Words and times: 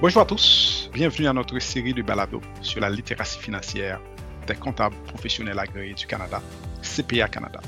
Bonjour 0.00 0.22
à 0.22 0.24
tous, 0.24 0.88
bienvenue 0.94 1.28
à 1.28 1.34
notre 1.34 1.58
série 1.58 1.92
de 1.92 2.00
balado 2.00 2.40
sur 2.62 2.80
la 2.80 2.88
littératie 2.88 3.38
financière 3.38 4.00
des 4.46 4.54
comptables 4.54 4.96
professionnels 5.04 5.58
agréés 5.58 5.92
du 5.92 6.06
Canada, 6.06 6.40
CPA 6.80 7.28
Canada. 7.28 7.60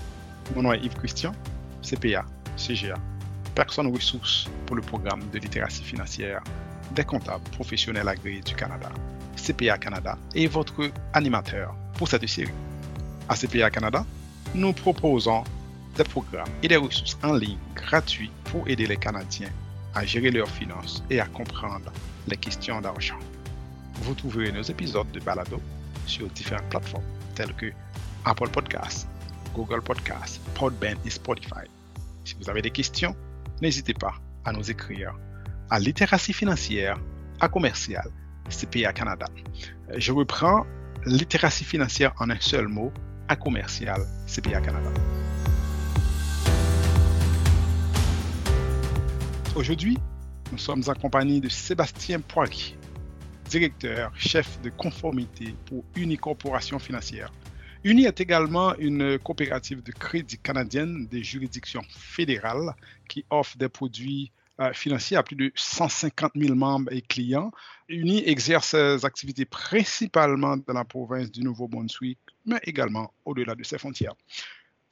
Mon 0.56 0.62
nom 0.62 0.72
est 0.72 0.82
Yves 0.82 0.94
Christian, 0.94 1.34
CPA, 1.82 2.24
CGA, 2.56 2.94
personne 3.54 3.92
ressource 3.94 4.48
pour 4.64 4.76
le 4.76 4.80
programme 4.80 5.20
de 5.30 5.38
littératie 5.38 5.84
financière 5.84 6.42
des 6.92 7.04
comptables 7.04 7.44
professionnels 7.50 8.08
agréés 8.08 8.40
du 8.40 8.54
Canada, 8.54 8.88
CPA 9.36 9.76
Canada, 9.76 10.16
et 10.34 10.46
votre 10.46 10.90
animateur 11.12 11.74
pour 11.98 12.08
cette 12.08 12.26
série. 12.26 12.54
À 13.28 13.36
CPA 13.36 13.68
Canada, 13.68 14.06
nous 14.54 14.72
proposons 14.72 15.44
des 15.98 16.04
programmes 16.04 16.48
et 16.62 16.68
des 16.68 16.76
ressources 16.76 17.18
en 17.22 17.34
ligne 17.34 17.58
gratuits 17.74 18.30
pour 18.44 18.66
aider 18.68 18.86
les 18.86 18.96
Canadiens 18.96 19.50
à 19.94 20.04
gérer 20.04 20.30
leurs 20.30 20.50
finances 20.50 21.02
et 21.10 21.20
à 21.20 21.26
comprendre 21.26 21.92
les 22.28 22.36
questions 22.36 22.80
d'argent. 22.80 23.18
Vous 24.02 24.14
trouverez 24.14 24.52
nos 24.52 24.62
épisodes 24.62 25.10
de 25.12 25.20
balado 25.20 25.60
sur 26.06 26.28
différentes 26.28 26.68
plateformes 26.68 27.04
telles 27.34 27.54
que 27.54 27.72
Apple 28.24 28.48
Podcasts, 28.48 29.08
Google 29.54 29.82
Podcasts, 29.82 30.40
Podbean 30.54 30.96
et 31.04 31.10
Spotify. 31.10 31.66
Si 32.24 32.34
vous 32.40 32.48
avez 32.48 32.62
des 32.62 32.70
questions, 32.70 33.14
n'hésitez 33.60 33.94
pas 33.94 34.14
à 34.44 34.52
nous 34.52 34.70
écrire 34.70 35.14
à 35.70 35.78
littératie 35.78 36.32
financière 36.32 36.98
à 37.40 37.48
commercial 37.48 38.08
CPA 38.48 38.92
Canada. 38.92 39.26
Je 39.96 40.12
reprends 40.12 40.66
littératie 41.06 41.64
financière 41.64 42.12
en 42.18 42.30
un 42.30 42.40
seul 42.40 42.68
mot 42.68 42.92
à 43.28 43.36
commercial 43.36 44.00
CPA 44.26 44.60
Canada. 44.60 44.90
Aujourd'hui, 49.54 49.98
nous 50.50 50.56
sommes 50.56 50.82
en 50.86 50.94
compagnie 50.94 51.38
de 51.38 51.50
Sébastien 51.50 52.20
Poirier, 52.20 52.74
directeur, 53.50 54.10
chef 54.16 54.58
de 54.62 54.70
conformité 54.70 55.54
pour 55.66 55.84
Uni 55.94 56.16
Corporation 56.16 56.78
Financière. 56.78 57.30
Uni 57.84 58.06
est 58.06 58.18
également 58.22 58.74
une 58.76 59.18
coopérative 59.18 59.82
de 59.82 59.92
crédit 59.92 60.38
canadienne 60.38 61.06
des 61.06 61.22
juridictions 61.22 61.82
fédérales 61.90 62.74
qui 63.06 63.26
offre 63.28 63.58
des 63.58 63.68
produits 63.68 64.32
euh, 64.58 64.72
financiers 64.72 65.18
à 65.18 65.22
plus 65.22 65.36
de 65.36 65.52
150 65.54 66.32
000 66.34 66.54
membres 66.54 66.90
et 66.90 67.02
clients. 67.02 67.52
Uni 67.90 68.26
exerce 68.26 68.68
ses 68.68 69.04
activités 69.04 69.44
principalement 69.44 70.56
dans 70.56 70.72
la 70.72 70.86
province 70.86 71.30
du 71.30 71.42
Nouveau-Brunswick, 71.42 72.18
mais 72.46 72.60
également 72.62 73.12
au-delà 73.26 73.54
de 73.54 73.64
ses 73.64 73.76
frontières. 73.76 74.14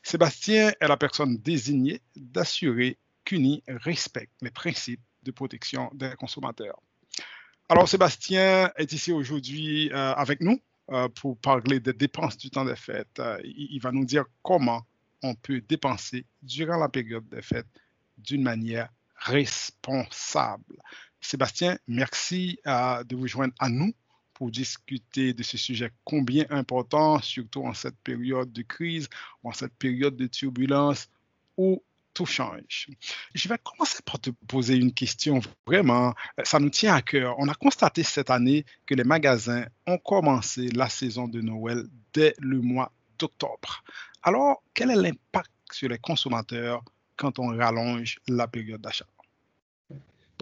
Sébastien 0.02 0.72
est 0.78 0.88
la 0.88 0.98
personne 0.98 1.38
désignée 1.38 2.02
d'assurer 2.14 2.98
qu'Uni 3.30 3.62
respecte 3.68 4.32
les 4.42 4.50
principes 4.50 5.00
de 5.22 5.30
protection 5.30 5.88
des 5.94 6.14
consommateurs. 6.18 6.80
Alors, 7.68 7.88
Sébastien 7.88 8.72
est 8.76 8.92
ici 8.92 9.12
aujourd'hui 9.12 9.88
euh, 9.92 10.12
avec 10.14 10.40
nous 10.40 10.60
euh, 10.90 11.08
pour 11.08 11.38
parler 11.38 11.78
des 11.78 11.92
dépenses 11.92 12.36
du 12.36 12.50
temps 12.50 12.64
des 12.64 12.74
fêtes. 12.74 13.20
Euh, 13.20 13.38
il, 13.44 13.78
va 13.78 13.92
nous 13.92 14.04
dire 14.04 14.24
comment 14.42 14.82
on 15.22 15.36
peut 15.36 15.60
dépenser 15.60 16.26
durant 16.42 16.76
la 16.76 16.88
période 16.88 17.28
des 17.28 17.40
fêtes 17.40 17.68
d'une 18.18 18.42
manière 18.42 18.88
responsable. 19.14 20.76
Sébastien, 21.20 21.78
merci 21.86 22.58
de 22.64 23.14
vous 23.14 23.28
joindre 23.28 23.54
à 23.60 23.68
nous 23.68 23.92
pour 24.34 24.50
discuter 24.50 25.34
de 25.34 25.42
ce 25.44 25.56
sujet 25.56 25.92
combien 26.04 26.46
important, 26.50 27.20
surtout 27.20 27.62
en 27.62 27.74
cette 27.74 27.98
période 27.98 28.52
de 28.52 28.62
crise, 28.62 29.08
en 29.44 29.52
cette 29.52 29.74
période 29.74 30.16
de 30.16 30.26
turbulence 30.26 31.08
où 31.56 31.80
tout 32.14 32.26
change. 32.26 32.88
Je 33.34 33.48
vais 33.48 33.58
commencer 33.58 34.02
par 34.04 34.20
te 34.20 34.30
poser 34.48 34.76
une 34.76 34.92
question 34.92 35.40
vraiment, 35.66 36.14
ça 36.42 36.58
nous 36.58 36.70
tient 36.70 36.94
à 36.94 37.02
cœur. 37.02 37.36
On 37.38 37.48
a 37.48 37.54
constaté 37.54 38.02
cette 38.02 38.30
année 38.30 38.64
que 38.86 38.94
les 38.94 39.04
magasins 39.04 39.64
ont 39.86 39.98
commencé 39.98 40.68
la 40.68 40.88
saison 40.88 41.28
de 41.28 41.40
Noël 41.40 41.84
dès 42.12 42.34
le 42.38 42.60
mois 42.60 42.92
d'octobre. 43.18 43.84
Alors, 44.22 44.62
quel 44.74 44.90
est 44.90 44.96
l'impact 44.96 45.50
sur 45.72 45.88
les 45.88 45.98
consommateurs 45.98 46.82
quand 47.16 47.38
on 47.38 47.56
rallonge 47.56 48.18
la 48.28 48.48
période 48.48 48.80
d'achat? 48.80 49.06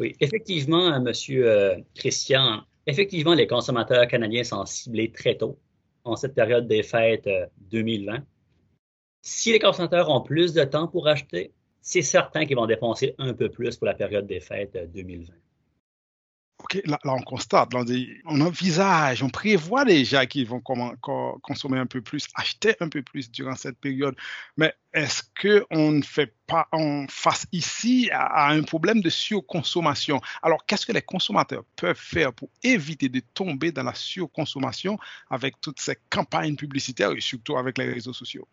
Oui, 0.00 0.14
effectivement, 0.20 1.00
Monsieur 1.00 1.48
euh, 1.48 1.76
Christian, 1.94 2.62
effectivement, 2.86 3.34
les 3.34 3.46
consommateurs 3.46 4.06
canadiens 4.06 4.44
sont 4.44 4.64
ciblés 4.64 5.10
très 5.10 5.36
tôt 5.36 5.58
en 6.04 6.16
cette 6.16 6.34
période 6.34 6.68
des 6.68 6.82
fêtes 6.82 7.28
2020. 7.70 8.14
Euh, 8.14 8.18
si 9.22 9.52
les 9.52 9.58
consommateurs 9.58 10.08
ont 10.08 10.20
plus 10.20 10.54
de 10.54 10.64
temps 10.64 10.88
pour 10.88 11.08
acheter, 11.08 11.52
c'est 11.80 12.02
certain 12.02 12.46
qu'ils 12.46 12.56
vont 12.56 12.66
dépenser 12.66 13.14
un 13.18 13.34
peu 13.34 13.48
plus 13.48 13.76
pour 13.76 13.86
la 13.86 13.94
période 13.94 14.26
des 14.26 14.40
fêtes 14.40 14.76
2020. 14.92 15.32
Euh, 15.32 15.36
OK, 16.60 16.80
là, 16.86 16.98
on 17.04 17.22
constate, 17.22 17.72
on, 18.26 18.40
envisage, 18.40 19.22
on 19.22 19.28
prévoit 19.28 19.84
déjà 19.84 20.26
qu'ils 20.26 20.46
vont 20.46 20.60
consommer 20.60 21.78
un 21.78 21.86
peu 21.86 22.02
plus, 22.02 22.26
acheter 22.34 22.74
un 22.80 22.88
peu 22.88 23.00
plus 23.02 23.30
durant 23.30 23.54
cette 23.54 23.78
période. 23.78 24.16
Mais 24.56 24.74
est-ce 24.92 25.22
qu'on 25.40 25.92
ne 25.92 26.02
fait 26.02 26.34
pas, 26.48 26.66
on 26.72 27.06
face 27.08 27.46
ici 27.52 28.10
à, 28.12 28.50
un 28.50 28.62
problème 28.62 29.00
de 29.00 29.08
surconsommation? 29.08 30.20
Alors, 30.42 30.66
qu'est-ce 30.66 30.84
que 30.84 30.92
les 30.92 31.02
consommateurs 31.02 31.62
peuvent 31.76 31.96
faire 31.96 32.32
pour 32.32 32.50
éviter 32.64 33.08
de 33.08 33.22
tomber 33.34 33.70
dans 33.70 33.84
la 33.84 33.94
surconsommation 33.94 34.98
avec 35.30 35.60
toutes 35.60 35.80
ces 35.80 35.96
campagnes 36.10 36.56
publicitaires 36.56 37.12
et 37.12 37.20
surtout 37.20 37.56
avec 37.56 37.78
les 37.78 37.92
réseaux 37.92 38.12
sociaux? 38.12 38.48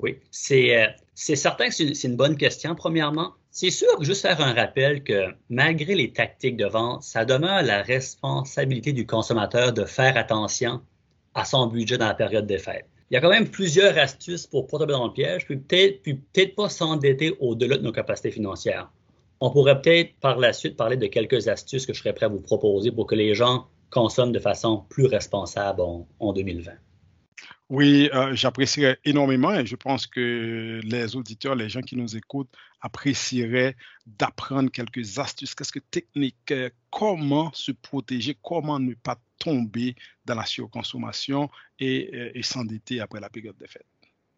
Oui, 0.00 0.20
euh, 0.52 0.86
c'est 1.14 1.36
certain 1.36 1.68
que 1.68 1.74
c'est 1.74 2.04
une 2.04 2.14
bonne 2.14 2.36
question, 2.36 2.76
premièrement. 2.76 3.32
C'est 3.50 3.70
sûr 3.70 3.98
que 3.98 4.04
juste 4.04 4.22
faire 4.22 4.40
un 4.40 4.54
rappel 4.54 5.02
que 5.02 5.34
malgré 5.50 5.96
les 5.96 6.12
tactiques 6.12 6.56
de 6.56 6.66
vente, 6.66 7.02
ça 7.02 7.24
demeure 7.24 7.64
la 7.64 7.82
responsabilité 7.82 8.92
du 8.92 9.06
consommateur 9.06 9.72
de 9.72 9.84
faire 9.84 10.16
attention 10.16 10.80
à 11.34 11.44
son 11.44 11.66
budget 11.66 11.98
dans 11.98 12.06
la 12.06 12.14
période 12.14 12.46
des 12.46 12.58
fêtes. 12.58 12.86
Il 13.10 13.14
y 13.14 13.16
a 13.16 13.20
quand 13.20 13.30
même 13.30 13.48
plusieurs 13.48 13.98
astuces 13.98 14.46
pour 14.46 14.68
pas 14.68 14.78
tomber 14.78 14.92
dans 14.92 15.08
le 15.08 15.12
piège, 15.12 15.46
puis 15.46 15.56
peut-être 15.56 16.02
peut 16.04 16.54
pas 16.56 16.68
s'endetter 16.68 17.36
au-delà 17.40 17.78
de 17.78 17.82
nos 17.82 17.90
capacités 17.90 18.30
financières. 18.30 18.92
On 19.40 19.50
pourrait 19.50 19.82
peut-être 19.82 20.14
par 20.20 20.38
la 20.38 20.52
suite 20.52 20.76
parler 20.76 20.96
de 20.96 21.08
quelques 21.08 21.48
astuces 21.48 21.86
que 21.86 21.92
je 21.92 21.98
serais 21.98 22.12
prêt 22.12 22.26
à 22.26 22.28
vous 22.28 22.40
proposer 22.40 22.92
pour 22.92 23.08
que 23.08 23.16
les 23.16 23.34
gens 23.34 23.66
consomment 23.90 24.32
de 24.32 24.38
façon 24.38 24.84
plus 24.90 25.06
responsable 25.06 25.80
en 25.80 26.32
2020. 26.32 26.70
Oui, 27.70 28.08
euh, 28.14 28.34
j'apprécierais 28.34 28.98
énormément 29.04 29.54
et 29.54 29.66
je 29.66 29.76
pense 29.76 30.06
que 30.06 30.80
les 30.82 31.16
auditeurs, 31.16 31.54
les 31.54 31.68
gens 31.68 31.82
qui 31.82 31.96
nous 31.96 32.16
écoutent 32.16 32.52
apprécieraient 32.80 33.76
d'apprendre 34.06 34.70
quelques 34.70 35.18
astuces, 35.18 35.54
quelques 35.54 35.82
techniques, 35.90 36.50
euh, 36.50 36.70
comment 36.90 37.52
se 37.52 37.72
protéger, 37.72 38.38
comment 38.42 38.78
ne 38.78 38.94
pas 38.94 39.18
tomber 39.38 39.96
dans 40.24 40.34
la 40.34 40.46
surconsommation 40.46 41.50
et, 41.78 42.10
euh, 42.14 42.30
et 42.34 42.42
s'endetter 42.42 43.00
après 43.00 43.20
la 43.20 43.28
période 43.28 43.56
des 43.58 43.68
fêtes? 43.68 43.84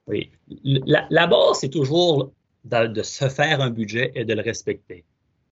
Oui, 0.08 0.32
la, 0.64 1.26
base, 1.28 1.60
c'est 1.60 1.68
toujours 1.68 2.32
de, 2.64 3.02
se 3.02 3.28
faire 3.28 3.60
un 3.60 3.70
budget 3.70 4.10
et 4.16 4.24
de 4.24 4.34
le 4.34 4.42
respecter. 4.42 5.04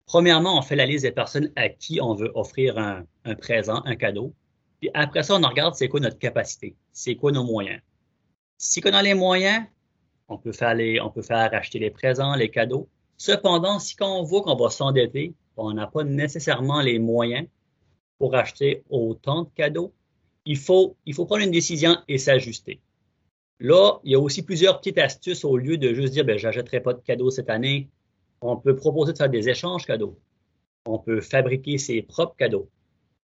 Premièrement, 0.06 0.58
on 0.58 0.62
fait 0.62 0.78
la 0.78 0.85
liste 0.85 1.03
des 1.03 1.12
personnes 1.12 1.52
à 1.58 1.68
qui 1.68 2.00
on 2.00 2.14
veut 2.14 2.31
offrir 2.35 2.78
un 2.78 3.35
présent, 3.35 3.81
un 3.84 3.97
cadeau. 3.97 4.34
Puis 4.80 4.90
après 4.94 5.24
ça, 5.24 5.36
on 5.36 5.41
regarde 5.41 5.75
c'est 5.75 5.88
quoi 5.88 6.00
notre 6.00 6.19
capacité, 6.19 6.75
c'est 6.91 7.16
quoi 7.16 7.31
nos 7.31 7.44
moyens. 7.44 7.81
Si 8.58 8.81
on 8.86 8.94
a 8.94 9.02
les 9.02 9.13
moyens, 9.13 9.66
on 10.28 10.38
peut 10.38 10.52
faire 10.52 10.74
les, 10.74 11.00
on 11.02 11.09
peut 11.09 11.22
faire 11.22 11.53
acheter 11.53 11.80
les 11.80 11.91
présents, 11.91 12.36
les 12.36 12.50
cadeaux. 12.50 12.90
Cependant, 13.18 13.80
si 13.80 13.96
on 14.02 14.24
voit 14.24 14.41
qu'on 14.41 14.56
va 14.56 14.69
s'endetter, 14.69 15.34
on 15.58 15.74
n'a 15.74 15.88
pas 15.88 16.03
nécessairement 16.03 16.81
les 16.81 17.00
moyens 17.00 17.47
pour 18.18 18.35
acheter 18.35 18.84
autant 18.90 19.44
de 19.44 19.50
cadeaux, 19.56 19.94
il 20.46 20.58
faut, 20.58 20.96
il 21.06 21.14
faut 21.14 21.25
prendre 21.25 21.44
une 21.44 21.52
décision 21.52 21.97
et 22.08 22.17
s'ajuster. 22.17 22.79
Là, 23.59 23.99
il 24.03 24.11
y 24.11 24.16
a 24.16 24.20
aussi 24.20 24.44
plusieurs 24.44 24.79
petites 24.79 24.97
astuces 24.97 25.46
au 25.46 25.58
lieu 25.58 25.78
de 25.78 25.94
juste 25.94 26.14
dire, 26.14 26.26
ben, 26.26 26.38
j'achèterai 26.38 26.82
pas 26.82 26.94
de 26.94 27.02
cadeaux 27.02 27.32
cette 27.32 27.49
année. 27.49 27.90
On 28.41 28.58
peut 28.58 28.76
proposer 28.76 29.14
de 29.14 29.17
faire 29.17 29.29
des 29.29 29.49
échanges 29.49 29.85
cadeaux. 29.85 30.20
On 30.85 30.99
peut 30.99 31.22
fabriquer 31.22 31.78
ses 31.78 32.02
propres 32.02 32.35
cadeaux. 32.35 32.70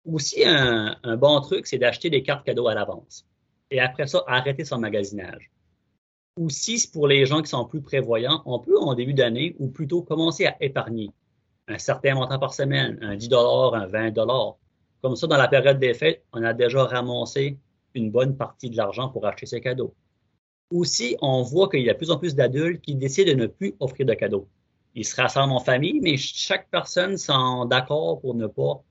Aussi, 0.04 0.44
un, 0.44 0.96
bon 1.16 1.40
truc, 1.40 1.66
c'est 1.66 1.78
d'acheter 1.78 2.10
des 2.10 2.22
cartes 2.22 2.44
cadeaux 2.44 2.69
à 2.69 2.75
l'avance. 2.75 3.26
Et 3.70 3.81
après 3.81 4.06
ça, 4.06 4.25
arrêter 4.26 4.64
son 4.64 4.78
magasinage. 4.78 5.50
Aussi, 6.37 6.88
pour 6.93 7.06
les 7.06 7.26
gens 7.26 7.43
qui 7.43 7.49
sont 7.49 7.64
plus 7.66 7.82
prévoyants, 7.82 8.43
on 8.46 8.58
peut, 8.58 8.78
en 8.78 8.94
début 8.94 9.14
d'année, 9.14 9.54
ou 9.58 9.69
plutôt 9.69 10.02
commencer 10.02 10.46
à 10.46 10.56
épargner 10.60 11.10
un 11.69 11.78
certain 11.78 12.14
montant 12.14 12.38
par 12.38 12.54
semaine, 12.54 12.99
un 13.02 13.16
10 13.16 13.32
un 13.32 13.87
20 13.87 14.14
Comme 15.02 15.16
ça, 15.16 15.26
dans 15.26 15.37
la 15.37 15.49
période 15.49 15.78
des 15.78 15.94
fêtes, 15.94 16.25
on 16.32 16.43
a 16.43 16.52
déjà 16.52 16.84
ramassé 16.84 17.58
une 17.94 18.10
bonne 18.10 18.37
partie 18.37 18.70
de 18.70 18.76
l'argent 18.76 19.08
pour 19.08 19.26
acheter 19.26 19.46
ses 19.46 19.60
cadeaux. 19.60 19.94
Aussi, 20.70 21.16
on 21.20 21.43
voit 21.43 21.69
qu'il 21.69 21.82
y 21.82 21.90
a 21.90 21.93
de 21.93 21.99
plus 21.99 22.10
en 22.10 22.19
plus 22.19 22.34
d'adultes 22.34 22.81
qui 22.81 22.94
décident 22.94 23.32
de 23.32 23.37
ne 23.37 23.46
plus 23.46 23.75
offrir 23.78 24.06
de 24.06 24.14
cadeaux. 24.14 24.49
Ils 24.94 25.04
se 25.04 25.14
rassemblent 25.20 25.52
en 25.52 25.60
famille, 25.60 26.00
mais 26.00 26.16
chaque 26.16 26.69
personne 26.70 27.16
sont 27.16 27.66
d'accord 27.66 28.20
pour 28.20 28.34
ne 28.34 28.46
pas 28.46 28.82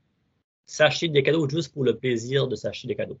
s'acheter 0.72 1.08
des 1.08 1.22
cadeaux 1.22 1.46
juste 1.46 1.74
pour 1.74 1.84
le 1.84 1.98
plaisir 1.98 2.48
de 2.48 2.56
s'acheter 2.56 2.88
des 2.88 2.94
cadeaux. 2.94 3.18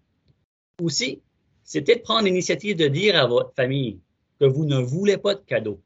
Aussi, 0.80 1.20
c'est 1.64 1.82
peut-être 1.82 2.02
prendre 2.02 2.24
l'initiative 2.24 2.76
de 2.76 2.88
dire 2.88 3.14
à 3.14 3.26
votre 3.26 3.52
famille 3.54 4.00
que 4.40 4.46
vous 4.46 4.64
ne 4.64 4.78
voulez 4.78 5.18
pas 5.18 5.34
de 5.34 5.40
cadeaux. 5.40 5.78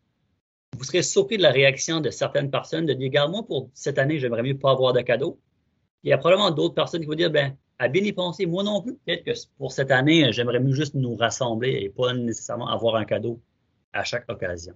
Vous 0.79 0.85
serez 0.85 1.03
surpris 1.03 1.39
de 1.39 1.43
la 1.43 1.51
réaction 1.51 2.01
de 2.01 2.11
certaines 2.11 2.53
personnes 2.53 2.87
de 2.87 2.93
dire, 2.93 3.09
regarde, 3.09 3.33
moi, 3.33 3.45
pour 3.45 3.69
cette 3.75 3.99
année, 3.99 4.21
j'aimerais 4.21 4.45
mieux 4.45 4.57
pas 4.57 4.71
avoir 4.71 4.93
de 4.93 5.01
cadeaux. 5.01 5.41
il 6.05 6.11
y 6.11 6.13
a 6.13 6.19
probablement 6.19 6.53
d'autres 6.53 6.75
personnes 6.75 7.01
qui 7.01 7.09
vont 7.09 7.15
dire, 7.15 7.33
ben, 7.33 7.57
à 7.81 7.89
bien 7.89 8.05
y 8.05 8.13
penser, 8.13 8.47
moi 8.47 8.63
non 8.63 8.81
plus, 8.81 8.95
peut-être 8.95 9.25
que 9.25 9.33
pour 9.59 9.73
cette 9.73 9.91
année, 9.91 10.33
j'aimerais 10.33 10.61
mieux 10.61 10.73
juste 10.73 10.95
nous 10.95 11.17
rassembler 11.17 11.71
et 11.83 11.89
pas 11.89 12.15
nécessairement 12.15 12.69
avoir 12.69 12.95
un 12.95 13.05
cadeau 13.05 13.41
à 13.93 14.05
chaque 14.05 14.31
occasion. 14.31 14.75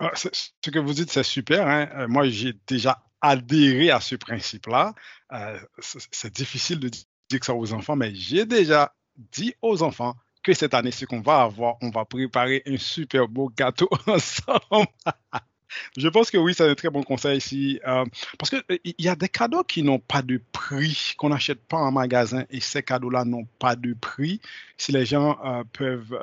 Ah, 0.00 0.10
ce 0.14 0.70
que 0.70 0.78
vous 0.80 0.92
dites, 0.92 1.10
c'est 1.10 1.22
super. 1.22 1.68
Hein. 1.68 1.88
Euh, 1.94 2.08
moi, 2.08 2.28
j'ai 2.28 2.52
déjà 2.66 3.05
adhéré 3.20 3.90
à 3.90 4.00
ce 4.00 4.14
principe-là. 4.16 4.94
Euh, 5.32 5.58
c'est 5.80 6.32
difficile 6.32 6.78
de 6.78 6.88
dire 6.88 7.44
ça 7.44 7.54
aux 7.54 7.72
enfants, 7.72 7.96
mais 7.96 8.14
j'ai 8.14 8.46
déjà 8.46 8.94
dit 9.16 9.54
aux 9.62 9.82
enfants 9.82 10.14
que 10.42 10.54
cette 10.54 10.74
année, 10.74 10.92
ce 10.92 11.04
qu'on 11.04 11.20
va 11.20 11.42
avoir, 11.42 11.76
on 11.82 11.90
va 11.90 12.04
préparer 12.04 12.62
un 12.66 12.76
super 12.76 13.26
beau 13.28 13.48
gâteau 13.48 13.88
ensemble. 14.06 14.86
Je 15.96 16.08
pense 16.08 16.30
que 16.30 16.36
oui, 16.36 16.54
c'est 16.54 16.68
un 16.68 16.74
très 16.74 16.90
bon 16.90 17.02
conseil 17.02 17.38
ici. 17.38 17.80
Euh, 17.86 18.04
parce 18.38 18.50
qu'il 18.50 18.62
euh, 18.70 18.78
y 18.98 19.08
a 19.08 19.16
des 19.16 19.28
cadeaux 19.28 19.64
qui 19.64 19.82
n'ont 19.82 19.98
pas 19.98 20.22
de 20.22 20.40
prix, 20.52 21.14
qu'on 21.16 21.30
n'achète 21.30 21.60
pas 21.60 21.78
en 21.78 21.92
magasin, 21.92 22.44
et 22.50 22.60
ces 22.60 22.82
cadeaux-là 22.82 23.24
n'ont 23.24 23.46
pas 23.58 23.76
de 23.76 23.94
prix. 23.94 24.40
Si 24.76 24.92
les 24.92 25.06
gens 25.06 25.38
euh, 25.44 25.64
peuvent 25.72 26.18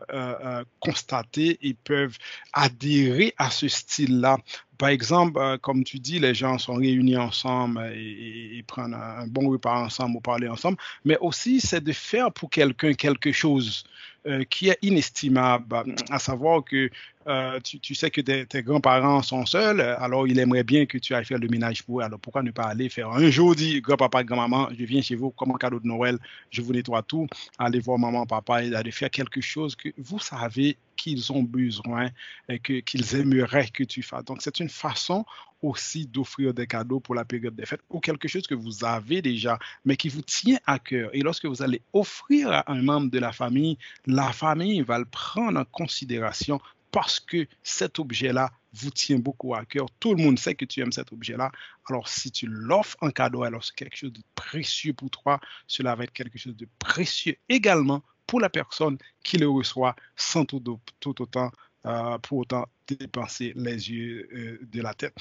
constater 0.80 1.58
et 1.62 1.74
peuvent 1.74 2.18
adhérer 2.54 3.34
à 3.38 3.50
ce 3.50 3.68
style-là, 3.68 4.38
par 4.78 4.90
exemple, 4.90 5.40
comme 5.60 5.84
tu 5.84 6.00
dis, 6.00 6.20
les 6.20 6.34
gens 6.34 6.58
sont 6.58 6.76
réunis 6.76 7.18
ensemble 7.18 7.82
et, 7.96 8.58
et 8.58 8.64
prennent 8.64 8.94
un 8.94 9.28
bon 9.28 9.50
repas 9.50 9.80
ensemble 9.80 10.18
ou 10.18 10.20
parler 10.20 10.48
ensemble, 10.48 10.78
mais 11.06 11.18
aussi 11.22 11.62
c'est 11.62 11.84
de 11.84 11.94
faire 11.94 12.32
pour 12.32 12.50
quelqu'un 12.50 12.94
quelque 12.94 13.32
chose. 13.32 13.86
Euh, 14.26 14.46
qui 14.46 14.70
est 14.70 14.78
inestimable, 14.82 15.84
à 16.10 16.18
savoir 16.18 16.64
que 16.64 16.90
euh, 17.28 17.60
tu, 17.60 17.94
sais 17.94 18.10
que 18.10 18.22
tes, 18.22 18.64
grands-parents 18.64 19.22
sont 19.22 19.46
seuls, 19.46 19.82
alors 19.82 20.26
il 20.30 20.40
aimerait 20.40 20.64
bien 20.64 20.86
que 20.86 20.98
tu 20.98 21.14
ailles 21.14 21.26
faire 21.26 21.40
le 21.40 21.50
ménage 21.50 21.84
pour 21.84 22.00
eux. 22.00 22.04
Alors 22.04 22.22
pourquoi 22.22 22.42
ne 22.42 22.52
pas 22.52 22.64
aller 22.64 22.88
faire 22.88 23.10
un 23.10 23.30
jour, 23.30 23.54
dit 23.54 23.82
grand-papa, 23.82 24.24
grand-maman, 24.24 24.70
je 24.80 24.86
viens 24.86 25.02
chez 25.02 25.16
vous 25.16 25.32
comme 25.32 25.52
un 25.52 25.58
cadeau 25.58 25.82
de 25.82 25.88
Noël, 25.88 26.18
je 26.52 26.62
vous 26.62 26.72
nettoie 26.72 27.02
tout, 27.02 27.28
aller 27.60 27.82
voir 27.82 28.00
maman, 28.00 28.26
papa 28.26 28.64
et 28.64 28.74
aller 28.74 28.92
faire 28.92 29.10
quelque 29.10 29.42
chose 29.42 29.76
que 29.76 29.90
vous 29.98 30.20
savez 30.20 30.78
qu'ils 30.96 31.32
ont 31.32 31.44
besoin 31.44 32.10
et 32.50 32.60
qu'ils 32.60 33.16
aimeraient 33.16 33.70
que 33.70 33.84
tu 33.84 34.02
fasses. 34.02 34.26
Donc, 34.26 34.42
c'est 34.42 34.60
une 34.60 34.70
façon 34.70 35.26
aussi 35.62 36.06
d'offrir 36.06 36.54
des 36.54 36.68
cadeaux 36.68 37.00
pour 37.00 37.16
la 37.16 37.26
période 37.26 37.56
des 37.56 37.66
fêtes 37.66 37.82
ou 37.90 38.00
quelque 38.00 38.28
chose 38.28 38.46
que 38.46 38.56
vous 38.56 38.84
avez 38.84 39.22
déjà, 39.22 39.58
mais 39.86 39.96
qui 39.96 40.10
vous 40.10 40.22
tient 40.22 40.60
à 40.66 40.78
cœur. 40.78 41.10
Et 41.14 41.22
lorsque 41.22 41.46
vous 41.46 41.62
allez 41.62 41.82
offrir 41.94 42.52
à 42.52 42.72
un 42.72 42.82
membre 42.82 43.10
de 43.10 43.20
la 43.20 43.32
famille, 43.32 43.78
la 44.06 44.34
famille 44.34 44.82
va 44.82 45.00
le 45.00 45.06
prendre 45.06 45.60
en 45.60 45.66
considération 45.66 46.60
parce 46.94 47.20
que 47.20 47.48
cet 47.64 47.98
objet-là 47.98 48.52
vous 48.72 48.92
tient 48.92 49.18
beaucoup 49.18 49.56
à 49.56 49.66
cœur. 49.66 49.88
Tout 50.00 50.14
le 50.14 50.24
monde 50.24 50.38
sait 50.38 50.54
que 50.54 50.64
tu 50.64 50.80
aimes 50.80 50.92
cet 50.92 51.12
objet-là. 51.12 51.52
Alors, 51.90 52.08
si 52.08 52.32
tu 52.32 52.46
l'offres 52.48 52.98
en 53.02 53.10
cadeau, 53.10 53.42
alors 53.42 53.66
c'est 53.66 53.74
quelque 53.74 53.98
chose 53.98 54.14
de 54.14 54.22
précieux 54.36 54.94
pour 54.94 55.10
toi. 55.10 55.42
Cela 55.66 55.96
va 55.96 56.04
être 56.04 56.14
quelque 56.14 56.38
chose 56.38 56.56
de 56.56 56.68
précieux 56.78 57.36
également 57.50 58.04
pour 58.28 58.40
la 58.40 58.50
personne 58.50 59.00
qui 59.24 59.38
le 59.38 59.50
reçoit 59.50 59.96
sans 60.16 60.46
tout, 60.46 60.64
autant 61.06 61.52
euh, 61.88 62.18
pour 62.20 62.38
autant 62.38 62.68
dépenser 62.88 63.54
les 63.56 63.90
yeux 63.90 64.30
euh, 64.32 64.60
de 64.62 64.82
la 64.82 64.94
tête. 64.94 65.16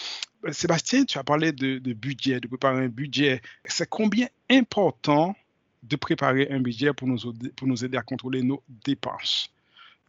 Sébastien, 0.50 1.06
tu 1.06 1.18
as 1.18 1.24
parlé 1.24 1.52
de, 1.52 1.78
budget, 1.94 2.38
de 2.38 2.48
préparer 2.48 2.84
un 2.84 2.88
budget. 2.88 3.40
C'est 3.64 3.88
combien 3.88 4.28
important 4.50 5.34
de 5.82 5.96
préparer 5.96 6.48
un 6.50 6.60
budget 6.60 6.92
pour 6.92 7.08
nous 7.08 7.84
aider 7.84 7.96
à 7.96 8.02
contrôler 8.02 8.42
nos 8.42 8.62
dépenses? 8.68 9.50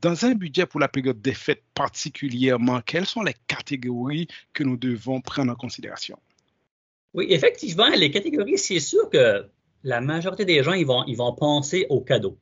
Dans 0.04 0.26
un 0.26 0.36
budget 0.36 0.66
pour 0.66 0.82
la 0.82 0.90
période 0.90 1.22
des 1.22 1.34
fêtes 1.34 1.64
particulièrement, 1.74 2.82
quelles 2.82 3.06
sont 3.06 3.24
les 3.24 3.36
catégories 3.48 4.28
que 4.52 4.66
nous 4.66 4.76
devons 4.76 5.22
prendre 5.22 5.54
en 5.54 5.56
considération? 5.56 6.20
Oui, 7.14 7.28
effectivement, 7.30 7.88
les 7.88 8.12
catégories, 8.12 8.58
c'est 8.58 8.82
sûr 8.82 9.10
que 9.10 9.46
la 9.84 10.02
majorité 10.02 10.44
des 10.44 10.62
gens, 10.62 10.74
ils 10.74 10.86
vont, 10.86 11.06
ils 11.08 11.16
vont 11.16 11.34
penser 11.34 11.86
aux 11.90 12.02
cadeaux 12.02 12.38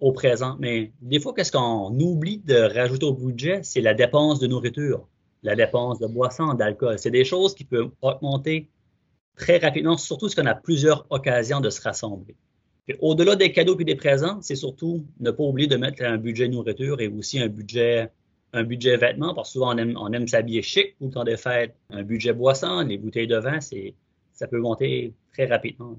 au 0.00 0.12
présent. 0.12 0.56
Mais 0.58 0.92
des 1.02 1.20
fois, 1.20 1.34
qu'est-ce 1.34 1.52
qu'on 1.52 2.00
oublie 2.00 2.38
de 2.38 2.56
rajouter 2.56 3.04
au 3.04 3.12
budget, 3.12 3.60
c'est 3.62 3.82
la 3.82 3.92
dépense 3.92 4.38
de 4.38 4.46
nourriture, 4.46 5.06
la 5.42 5.54
dépense 5.54 5.98
de 5.98 6.06
boissons, 6.06 6.54
d'alcool. 6.54 6.98
C'est 6.98 7.10
des 7.10 7.26
choses 7.26 7.54
qui 7.54 7.64
peuvent 7.64 7.90
augmenter 8.00 8.70
très 9.36 9.58
rapidement, 9.58 9.98
surtout 9.98 10.30
si 10.30 10.40
on 10.40 10.46
a 10.46 10.54
plusieurs 10.54 11.04
occasions 11.10 11.60
de 11.60 11.68
se 11.68 11.82
rassembler. 11.82 12.36
Au-delà 13.00 13.36
des 13.36 13.52
cadeaux 13.52 13.78
et 13.80 13.84
des 13.84 13.96
présents, 13.96 14.40
c'est 14.42 14.54
surtout 14.54 15.04
ne 15.18 15.30
pas 15.30 15.42
oublier 15.42 15.68
de 15.68 15.76
mettre 15.76 16.04
un 16.04 16.18
budget 16.18 16.48
nourriture 16.48 17.00
et 17.00 17.08
aussi 17.08 17.40
un 17.40 17.48
budget 17.48 18.10
un 18.52 18.62
vêtements, 18.96 19.34
parce 19.34 19.50
que 19.50 19.52
souvent 19.54 19.74
on 19.74 19.78
aime, 19.78 19.96
on 19.96 20.26
s'habiller 20.26 20.62
chic 20.62 20.94
ou 21.00 21.06
le 21.06 21.12
temps 21.12 21.24
des 21.24 21.36
fêtes. 21.36 21.74
Un 21.90 22.02
budget 22.02 22.32
boisson, 22.32 22.80
les 22.80 22.96
bouteilles 22.96 23.26
de 23.26 23.36
vin, 23.36 23.60
c'est, 23.60 23.94
ça 24.32 24.46
peut 24.46 24.58
monter 24.58 25.12
très 25.32 25.46
rapidement 25.46 25.98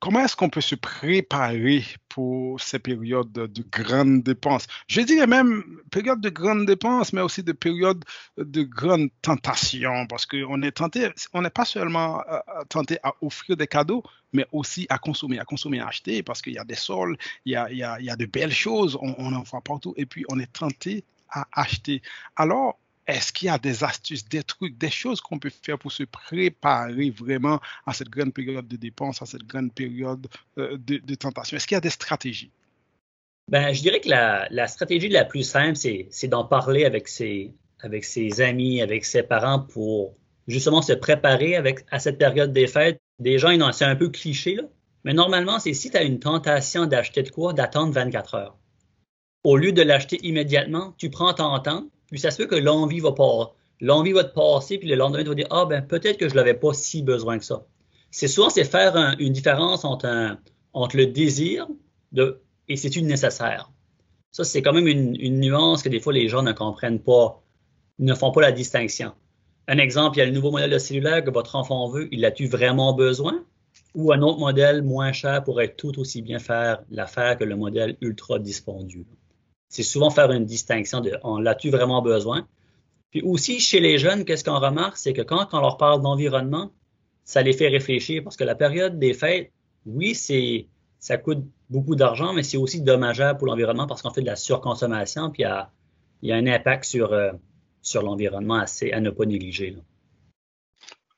comment 0.00 0.24
est-ce 0.24 0.36
qu'on 0.36 0.50
peut 0.50 0.60
se 0.60 0.74
préparer 0.74 1.84
pour 2.08 2.60
ces 2.60 2.78
périodes 2.78 3.32
de 3.32 3.64
grandes 3.70 4.22
dépenses? 4.22 4.66
Je 4.88 5.00
dirais 5.00 5.26
même 5.26 5.62
période 5.90 6.20
de 6.20 6.30
grandes 6.30 6.66
dépenses, 6.66 7.12
mais 7.12 7.20
aussi 7.20 7.42
de 7.42 7.52
périodes 7.52 8.04
de 8.38 8.62
grandes 8.62 9.10
tentations, 9.22 10.06
parce 10.06 10.26
qu'on 10.26 10.62
est 10.62 10.72
tenté, 10.72 11.08
on 11.32 11.42
n'est 11.42 11.50
pas 11.50 11.64
seulement 11.64 12.20
euh, 12.28 12.38
euh, 12.48 12.64
tenté 12.68 12.98
à 13.02 13.12
offrir 13.20 13.56
des 13.56 13.66
cadeaux, 13.66 14.02
mais 14.32 14.46
aussi 14.52 14.86
à 14.88 14.98
consommer, 14.98 15.38
à 15.38 15.44
consommer, 15.44 15.80
à 15.80 15.88
acheter, 15.88 16.22
parce 16.22 16.42
qu'il 16.42 16.54
y 16.54 16.58
a 16.58 16.64
des 16.64 16.74
sols, 16.74 17.16
il 17.44 17.52
y 17.52 17.56
a, 17.56 17.70
il 17.70 17.78
y 17.78 18.10
a, 18.10 18.16
de 18.16 18.26
belles 18.26 18.52
choses, 18.52 18.96
on, 19.00 19.14
on 19.18 19.32
en 19.34 19.42
voit 19.42 19.60
partout, 19.60 19.94
et 19.96 20.06
puis 20.06 20.24
on 20.28 20.38
est 20.38 20.52
tenté 20.52 21.04
à 21.28 21.46
acheter. 21.52 22.02
Alors, 22.36 22.78
est-ce 23.06 23.32
qu'il 23.32 23.46
y 23.46 23.50
a 23.50 23.58
des 23.58 23.84
astuces, 23.84 24.26
des 24.28 24.42
trucs, 24.42 24.78
des 24.78 24.90
choses 24.90 25.20
qu'on 25.20 25.38
peut 25.38 25.50
faire 25.50 25.78
pour 25.78 25.92
se 25.92 26.04
préparer 26.04 27.10
vraiment 27.10 27.60
à 27.86 27.92
cette 27.92 28.08
grande 28.08 28.32
période 28.32 28.66
de 28.66 28.76
dépenses, 28.76 29.20
à 29.20 29.26
cette 29.26 29.44
grande 29.44 29.72
période 29.72 30.26
euh, 30.58 30.76
de, 30.78 31.14
tentation? 31.14 31.56
Est-ce 31.56 31.66
qu'il 31.66 31.74
y 31.74 31.78
a 31.78 31.82
des 31.82 31.90
stratégies? 31.90 32.50
Ben, 33.50 33.74
je 33.74 33.82
dirais 33.82 34.00
que 34.00 34.08
la, 34.08 34.68
stratégie 34.68 35.08
la 35.08 35.24
plus 35.24 35.42
simple, 35.42 35.76
c'est 35.76 36.28
d'en 36.28 36.44
parler 36.44 36.86
avec 36.86 37.08
ses, 37.08 37.52
amis, 38.40 38.80
avec 38.80 39.04
ses 39.04 39.22
parents 39.22 39.60
pour 39.60 40.16
justement 40.48 40.80
se 40.80 40.94
préparer 40.94 41.56
à 41.90 41.98
cette 41.98 42.18
période 42.18 42.52
des 42.52 42.66
fêtes. 42.66 42.98
Des 43.18 43.38
gens, 43.38 43.72
c'est 43.72 43.84
un 43.84 43.96
peu 43.96 44.08
cliché. 44.08 44.58
Mais 45.04 45.12
normalement, 45.12 45.58
c'est 45.58 45.74
si 45.74 45.90
tu 45.90 45.96
as 45.98 46.02
une 46.02 46.18
tentation 46.18 46.86
d'acheter 46.86 47.22
de 47.22 47.28
quoi, 47.28 47.52
d'attendre 47.52 47.92
24 47.92 48.34
heures. 48.34 48.56
Au 49.44 49.58
lieu 49.58 49.72
de 49.72 49.82
l'acheter 49.82 50.18
immédiatement, 50.26 50.94
tu 50.96 51.10
prends 51.10 51.34
ton 51.34 51.58
temps, 51.58 51.90
puis 52.10 52.20
ça 52.20 52.30
se 52.30 52.38
peut 52.38 52.46
que 52.46 52.54
l'envie 52.54 53.00
va 53.00 53.12
pas, 53.12 53.54
l'envie 53.80 54.12
va 54.12 54.24
te 54.24 54.34
passer, 54.34 54.78
puis 54.78 54.88
le 54.88 54.96
lendemain, 54.96 55.22
tu 55.22 55.28
vas 55.28 55.34
dire, 55.34 55.48
ah, 55.50 55.66
ben, 55.66 55.82
peut-être 55.82 56.18
que 56.18 56.28
je 56.28 56.34
l'avais 56.34 56.54
pas 56.54 56.72
si 56.72 57.02
besoin 57.02 57.38
que 57.38 57.44
ça. 57.44 57.66
C'est 58.10 58.28
souvent, 58.28 58.50
c'est 58.50 58.64
faire 58.64 58.96
une 59.18 59.32
différence 59.32 59.84
entre, 59.84 60.38
entre 60.72 60.96
le 60.96 61.06
désir 61.06 61.66
de, 62.12 62.40
et 62.68 62.76
c'est 62.76 62.96
une 62.96 63.06
nécessaire. 63.06 63.70
Ça, 64.30 64.44
c'est 64.44 64.62
quand 64.62 64.72
même 64.72 64.88
une, 64.88 65.40
nuance 65.40 65.82
que 65.82 65.88
des 65.88 66.00
fois 66.00 66.12
les 66.12 66.28
gens 66.28 66.42
ne 66.42 66.52
comprennent 66.52 67.00
pas, 67.00 67.42
ne 67.98 68.14
font 68.14 68.32
pas 68.32 68.40
la 68.40 68.52
distinction. 68.52 69.12
Un 69.68 69.78
exemple, 69.78 70.16
il 70.16 70.20
y 70.20 70.22
a 70.22 70.26
le 70.26 70.32
nouveau 70.32 70.50
modèle 70.50 70.70
de 70.70 70.78
cellulaire 70.78 71.24
que 71.24 71.30
votre 71.30 71.56
enfant 71.56 71.88
veut, 71.88 72.08
il 72.12 72.24
a-tu 72.24 72.46
vraiment 72.46 72.92
besoin? 72.94 73.44
Ou 73.94 74.12
un 74.12 74.22
autre 74.22 74.40
modèle 74.40 74.82
moins 74.82 75.12
cher 75.12 75.42
pourrait 75.44 75.74
tout 75.74 75.98
aussi 75.98 76.20
bien 76.20 76.38
faire 76.38 76.82
l'affaire 76.90 77.38
que 77.38 77.44
le 77.44 77.56
modèle 77.56 77.96
ultra 78.00 78.38
dispendieux? 78.38 79.06
C'est 79.74 79.82
souvent 79.82 80.08
faire 80.08 80.30
une 80.30 80.44
distinction 80.44 81.00
de 81.00 81.18
on 81.24 81.38
l'a-tu 81.38 81.68
vraiment 81.68 82.00
besoin? 82.00 82.46
Puis 83.10 83.22
aussi, 83.22 83.58
chez 83.58 83.80
les 83.80 83.98
jeunes, 83.98 84.24
qu'est-ce 84.24 84.44
qu'on 84.44 84.60
remarque? 84.60 84.96
C'est 84.96 85.12
que 85.12 85.22
quand, 85.22 85.48
on 85.52 85.60
leur 85.60 85.78
parle 85.78 86.00
d'environnement, 86.00 86.70
ça 87.24 87.42
les 87.42 87.52
fait 87.52 87.66
réfléchir 87.66 88.22
parce 88.22 88.36
que 88.36 88.44
la 88.44 88.54
période 88.54 89.00
des 89.00 89.14
fêtes, 89.14 89.50
oui, 89.84 90.14
c'est 90.14 90.68
ça 91.00 91.18
coûte 91.18 91.44
beaucoup 91.70 91.96
d'argent, 91.96 92.32
mais 92.32 92.44
c'est 92.44 92.56
aussi 92.56 92.82
dommageable 92.82 93.36
pour 93.36 93.48
l'environnement 93.48 93.88
parce 93.88 94.00
qu'on 94.00 94.12
fait 94.12 94.20
de 94.20 94.26
la 94.26 94.36
surconsommation, 94.36 95.30
puis 95.30 95.42
il 96.22 96.28
y 96.28 96.32
a, 96.32 96.36
un 96.36 96.46
impact 96.46 96.84
sur, 96.84 97.12
euh, 97.12 97.32
sur 97.82 98.02
l'environnement 98.02 98.62
à 98.62 99.00
ne 99.00 99.10
pas 99.10 99.26
négliger. 99.26 99.76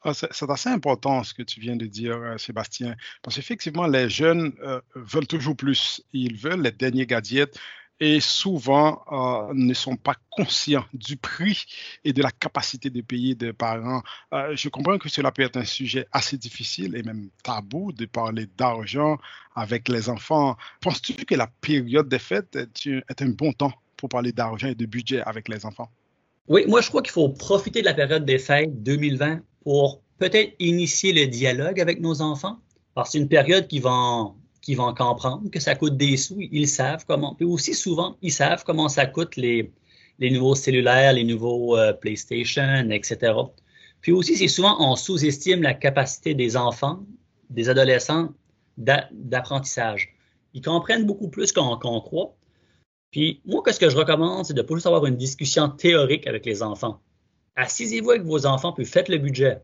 Ah, 0.00 0.14
c'est 0.14 0.50
assez 0.50 0.70
important 0.70 1.22
ce 1.24 1.34
que 1.34 1.42
tu 1.42 1.60
viens 1.60 1.76
de 1.76 1.84
dire, 1.84 2.16
euh, 2.16 2.38
Sébastien, 2.38 2.96
parce 3.22 3.36
qu'effectivement, 3.36 3.86
les 3.86 4.08
jeunes 4.08 4.54
euh, 4.62 4.80
veulent 4.94 5.26
toujours 5.26 5.56
plus. 5.56 6.02
Ils 6.12 6.36
veulent 6.36 6.62
les 6.62 6.72
derniers 6.72 7.06
gadgets, 7.06 7.58
et 8.00 8.20
souvent 8.20 9.02
euh, 9.10 9.52
ne 9.54 9.72
sont 9.74 9.96
pas 9.96 10.14
conscients 10.30 10.84
du 10.92 11.16
prix 11.16 11.64
et 12.04 12.12
de 12.12 12.22
la 12.22 12.30
capacité 12.30 12.90
de 12.90 13.00
payer 13.00 13.34
des 13.34 13.52
parents. 13.52 14.02
Euh, 14.34 14.54
je 14.54 14.68
comprends 14.68 14.98
que 14.98 15.08
cela 15.08 15.32
peut 15.32 15.42
être 15.42 15.56
un 15.56 15.64
sujet 15.64 16.06
assez 16.12 16.36
difficile 16.36 16.94
et 16.96 17.02
même 17.02 17.30
tabou 17.42 17.92
de 17.92 18.04
parler 18.06 18.46
d'argent 18.56 19.18
avec 19.54 19.88
les 19.88 20.08
enfants. 20.08 20.56
Penses-tu 20.80 21.24
que 21.24 21.34
la 21.34 21.46
période 21.46 22.08
des 22.08 22.18
fêtes 22.18 22.56
est 22.56 23.22
un 23.22 23.28
bon 23.28 23.52
temps 23.52 23.72
pour 23.96 24.10
parler 24.10 24.32
d'argent 24.32 24.68
et 24.68 24.74
de 24.74 24.86
budget 24.86 25.22
avec 25.22 25.48
les 25.48 25.64
enfants? 25.64 25.90
Oui, 26.48 26.64
moi 26.68 26.80
je 26.80 26.88
crois 26.88 27.02
qu'il 27.02 27.12
faut 27.12 27.30
profiter 27.30 27.80
de 27.80 27.86
la 27.86 27.94
période 27.94 28.24
des 28.24 28.38
fêtes 28.38 28.82
2020 28.82 29.40
pour 29.62 30.02
peut-être 30.18 30.54
initier 30.58 31.12
le 31.12 31.26
dialogue 31.26 31.80
avec 31.80 32.00
nos 32.00 32.20
enfants, 32.22 32.60
parce 32.94 33.08
que 33.08 33.12
c'est 33.12 33.18
une 33.18 33.28
période 33.28 33.66
qui 33.66 33.80
va 33.80 34.32
qui 34.66 34.74
vont 34.74 34.92
comprendre 34.94 35.48
que 35.48 35.60
ça 35.60 35.76
coûte 35.76 35.96
des 35.96 36.16
sous. 36.16 36.38
Ils 36.40 36.66
savent 36.66 37.04
comment. 37.06 37.36
Puis 37.36 37.46
aussi 37.46 37.72
souvent, 37.72 38.16
ils 38.20 38.32
savent 38.32 38.64
comment 38.64 38.88
ça 38.88 39.06
coûte 39.06 39.36
les, 39.36 39.72
les 40.18 40.28
nouveaux 40.28 40.56
cellulaires, 40.56 41.12
les 41.12 41.22
nouveaux 41.22 41.76
euh, 41.76 41.92
PlayStation, 41.92 42.90
etc. 42.90 43.32
Puis 44.00 44.10
aussi, 44.10 44.36
c'est 44.36 44.48
souvent 44.48 44.74
on 44.80 44.96
sous-estime 44.96 45.62
la 45.62 45.72
capacité 45.72 46.34
des 46.34 46.56
enfants, 46.56 47.06
des 47.48 47.68
adolescents 47.68 48.30
d'apprentissage. 48.76 50.16
Ils 50.52 50.62
comprennent 50.62 51.06
beaucoup 51.06 51.28
plus 51.28 51.52
qu'on 51.52 51.76
croit. 51.76 52.34
Puis 53.12 53.42
moi, 53.44 53.62
ce 53.70 53.78
que 53.78 53.88
je 53.88 53.96
recommande, 53.96 54.46
c'est 54.46 54.54
de 54.54 54.62
pas 54.62 54.74
juste 54.74 54.88
avoir 54.88 55.06
une 55.06 55.16
discussion 55.16 55.68
théorique 55.68 56.26
avec 56.26 56.44
les 56.44 56.64
enfants. 56.64 57.00
Assisez-vous 57.54 58.10
avec 58.10 58.24
vos 58.24 58.46
enfants, 58.46 58.72
puis 58.72 58.84
faites 58.84 59.08
le 59.08 59.18
budget. 59.18 59.62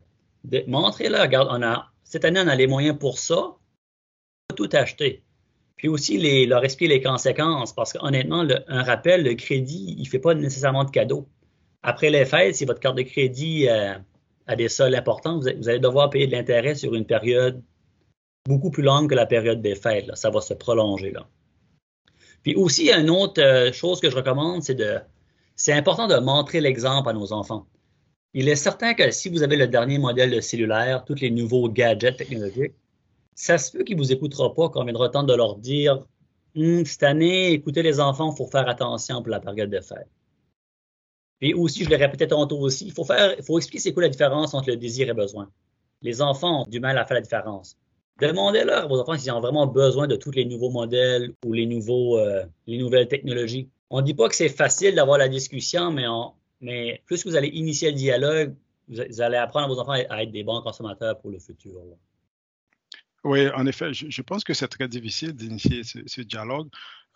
Montrez-leur, 0.65 1.23
regarde, 1.23 1.49
on 1.51 1.61
a, 1.61 1.91
cette 2.05 2.23
année, 2.23 2.39
on 2.39 2.47
a 2.47 2.55
les 2.55 2.67
moyens 2.67 2.97
pour 2.97 3.19
ça. 3.19 3.57
Tout 4.55 4.69
acheter. 4.73 5.23
Puis 5.75 5.87
aussi, 5.87 6.45
leur 6.45 6.63
expliquer 6.63 6.93
les 6.95 7.01
conséquences, 7.01 7.73
parce 7.73 7.93
qu'honnêtement, 7.93 8.47
un 8.67 8.83
rappel, 8.83 9.23
le 9.23 9.33
crédit, 9.35 9.95
il 9.97 10.03
ne 10.03 10.07
fait 10.07 10.19
pas 10.19 10.33
nécessairement 10.33 10.85
de 10.85 10.91
cadeau. 10.91 11.27
Après 11.81 12.09
les 12.09 12.25
fêtes, 12.25 12.55
si 12.55 12.65
votre 12.65 12.79
carte 12.79 12.95
de 12.95 13.01
crédit 13.01 13.67
euh, 13.67 13.93
a 14.47 14.55
des 14.55 14.69
sols 14.69 14.95
importants, 14.95 15.39
vous, 15.39 15.47
allez 15.47 15.79
devoir 15.79 16.09
payer 16.09 16.27
de 16.27 16.31
l'intérêt 16.31 16.75
sur 16.75 16.93
une 16.93 17.05
période 17.05 17.61
beaucoup 18.47 18.71
plus 18.71 18.83
longue 18.83 19.09
que 19.09 19.15
la 19.15 19.25
période 19.25 19.61
des 19.61 19.75
fêtes. 19.75 20.09
Ça 20.15 20.29
va 20.29 20.39
se 20.39 20.53
prolonger. 20.53 21.11
Là. 21.11 21.27
Puis 22.43 22.55
aussi, 22.55 22.89
une 22.89 23.09
autre 23.09 23.41
euh, 23.41 23.73
chose 23.73 23.99
que 23.99 24.09
je 24.09 24.15
recommande, 24.15 24.63
c'est 24.63 24.75
de 24.75 24.99
c'est 25.55 25.73
important 25.73 26.07
de 26.07 26.15
montrer 26.15 26.61
l'exemple 26.61 27.09
à 27.09 27.13
nos 27.13 27.31
enfants. 27.31 27.67
Il 28.33 28.49
est 28.49 28.55
certain 28.55 28.95
que 28.95 29.11
si 29.11 29.29
vous 29.29 29.43
avez 29.43 29.55
le 29.55 29.67
dernier 29.67 29.99
modèle 29.99 30.31
de 30.31 30.41
cellulaire, 30.41 31.05
tous 31.05 31.19
les 31.19 31.29
nouveaux 31.29 31.69
gadgets 31.69 32.17
technologiques, 32.17 32.73
ça 33.35 33.57
se 33.57 33.71
peut 33.71 33.83
qu'ils 33.83 33.97
ne 33.97 34.01
vous 34.01 34.11
écouteront 34.11 34.49
pas 34.51 34.69
quand 34.69 34.81
on 34.81 34.85
viendra 34.85 35.09
temps 35.09 35.23
de 35.23 35.33
leur 35.33 35.57
dire 35.57 36.05
hum, 36.55 36.85
cette 36.85 37.03
année, 37.03 37.51
écoutez 37.51 37.83
les 37.83 37.99
enfants, 37.99 38.31
il 38.33 38.37
faut 38.37 38.47
faire 38.47 38.67
attention 38.67 39.21
pour 39.21 39.29
la 39.29 39.39
période 39.39 39.69
de 39.69 39.79
fête. 39.79 40.09
Et 41.41 41.53
aussi, 41.53 41.83
je 41.83 41.89
le 41.89 41.97
répétais 41.97 42.27
tantôt 42.27 42.59
aussi, 42.59 42.85
il 42.85 42.93
faut, 42.93 43.03
faire, 43.03 43.35
il 43.37 43.43
faut 43.43 43.57
expliquer 43.57 43.79
c'est 43.79 43.93
quoi 43.93 44.03
la 44.03 44.09
différence 44.09 44.53
entre 44.53 44.69
le 44.69 44.77
désir 44.77 45.05
et 45.05 45.07
le 45.09 45.13
besoin. 45.13 45.49
Les 46.01 46.21
enfants 46.21 46.61
ont 46.61 46.69
du 46.69 46.79
mal 46.79 46.97
à 46.97 47.05
faire 47.05 47.15
la 47.15 47.21
différence. 47.21 47.77
Demandez-leur 48.21 48.83
à 48.83 48.87
vos 48.87 48.99
enfants 48.99 49.17
s'ils 49.17 49.31
ont 49.31 49.41
vraiment 49.41 49.67
besoin 49.67 50.07
de 50.07 50.15
tous 50.15 50.31
les 50.31 50.45
nouveaux 50.45 50.69
modèles 50.69 51.33
ou 51.45 51.53
les, 51.53 51.67
euh, 51.67 52.45
les 52.67 52.77
nouvelles 52.77 53.07
technologies. 53.07 53.69
On 53.89 53.97
ne 53.97 54.05
dit 54.05 54.13
pas 54.13 54.29
que 54.29 54.35
c'est 54.35 54.49
facile 54.49 54.95
d'avoir 54.95 55.17
la 55.17 55.27
discussion, 55.27 55.91
mais, 55.91 56.05
mais 56.61 57.01
plus 57.05 57.25
vous 57.25 57.35
allez 57.35 57.49
initier 57.49 57.91
le 57.91 57.97
dialogue, 57.97 58.55
vous, 58.87 59.21
allez 59.21 59.37
apprendre 59.37 59.65
à 59.65 59.67
vos 59.67 59.79
enfants 59.79 59.93
à 59.93 60.23
être 60.23 60.31
des 60.31 60.43
bons 60.43 60.61
consommateurs 60.61 61.17
pour 61.19 61.31
le 61.31 61.39
futur. 61.39 61.73
Oui, 63.23 63.47
en 63.55 63.65
effet, 63.65 63.93
je, 63.93 64.21
pense 64.21 64.43
que 64.43 64.53
c'est 64.53 64.67
très 64.67 64.87
difficile 64.89 65.33
d'initier 65.33 65.83
ce, 65.83 66.21
dialogue, 66.21 66.67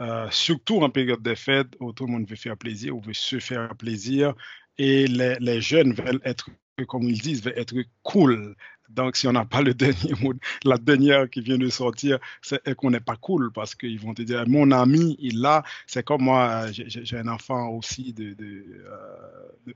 euh, 0.02 0.28
surtout 0.32 0.82
en 0.82 0.90
période 0.90 1.22
de 1.22 1.36
fête 1.36 1.68
où 1.82 1.92
tout 1.92 2.06
le 2.06 2.14
monde 2.14 2.28
veut 2.30 2.38
faire 2.38 2.56
plaisir 2.56 2.96
ou 2.96 3.02
veut 3.02 3.14
se 3.14 3.40
faire 3.40 3.76
plaisir 3.76 4.34
et 4.78 5.06
les, 5.08 5.62
jeunes 5.62 5.92
veulent 5.94 6.22
être, 6.24 6.50
comme 6.88 7.04
ils 7.04 7.20
disent, 7.20 7.44
veulent 7.44 7.58
être 7.58 7.76
cool. 8.04 8.56
Donc, 8.88 9.18
si 9.18 9.28
on 9.28 9.34
n'a 9.34 9.44
pas 9.44 9.62
le 9.62 9.74
dernier 9.74 10.14
mot, 10.22 10.34
la 10.64 10.78
dernière 10.78 11.30
qui 11.30 11.42
vient 11.42 11.58
de 11.58 11.68
sortir, 11.68 12.20
c'est 12.42 12.74
qu'on 12.76 12.92
n'est 12.92 13.02
pas 13.02 13.18
cool 13.18 13.52
parce 13.52 13.76
qu'ils 13.76 14.00
vont 14.00 14.14
te 14.14 14.22
dire, 14.22 14.48
mon 14.48 14.72
ami, 14.72 15.18
il 15.20 15.42
l'a. 15.42 15.64
C'est 15.88 16.06
comme 16.06 16.22
moi, 16.22 16.68
j'ai 16.72 17.18
un 17.18 17.28
enfant 17.28 17.68
aussi 17.68 18.14
de, 18.14 18.34
de, 18.34 18.64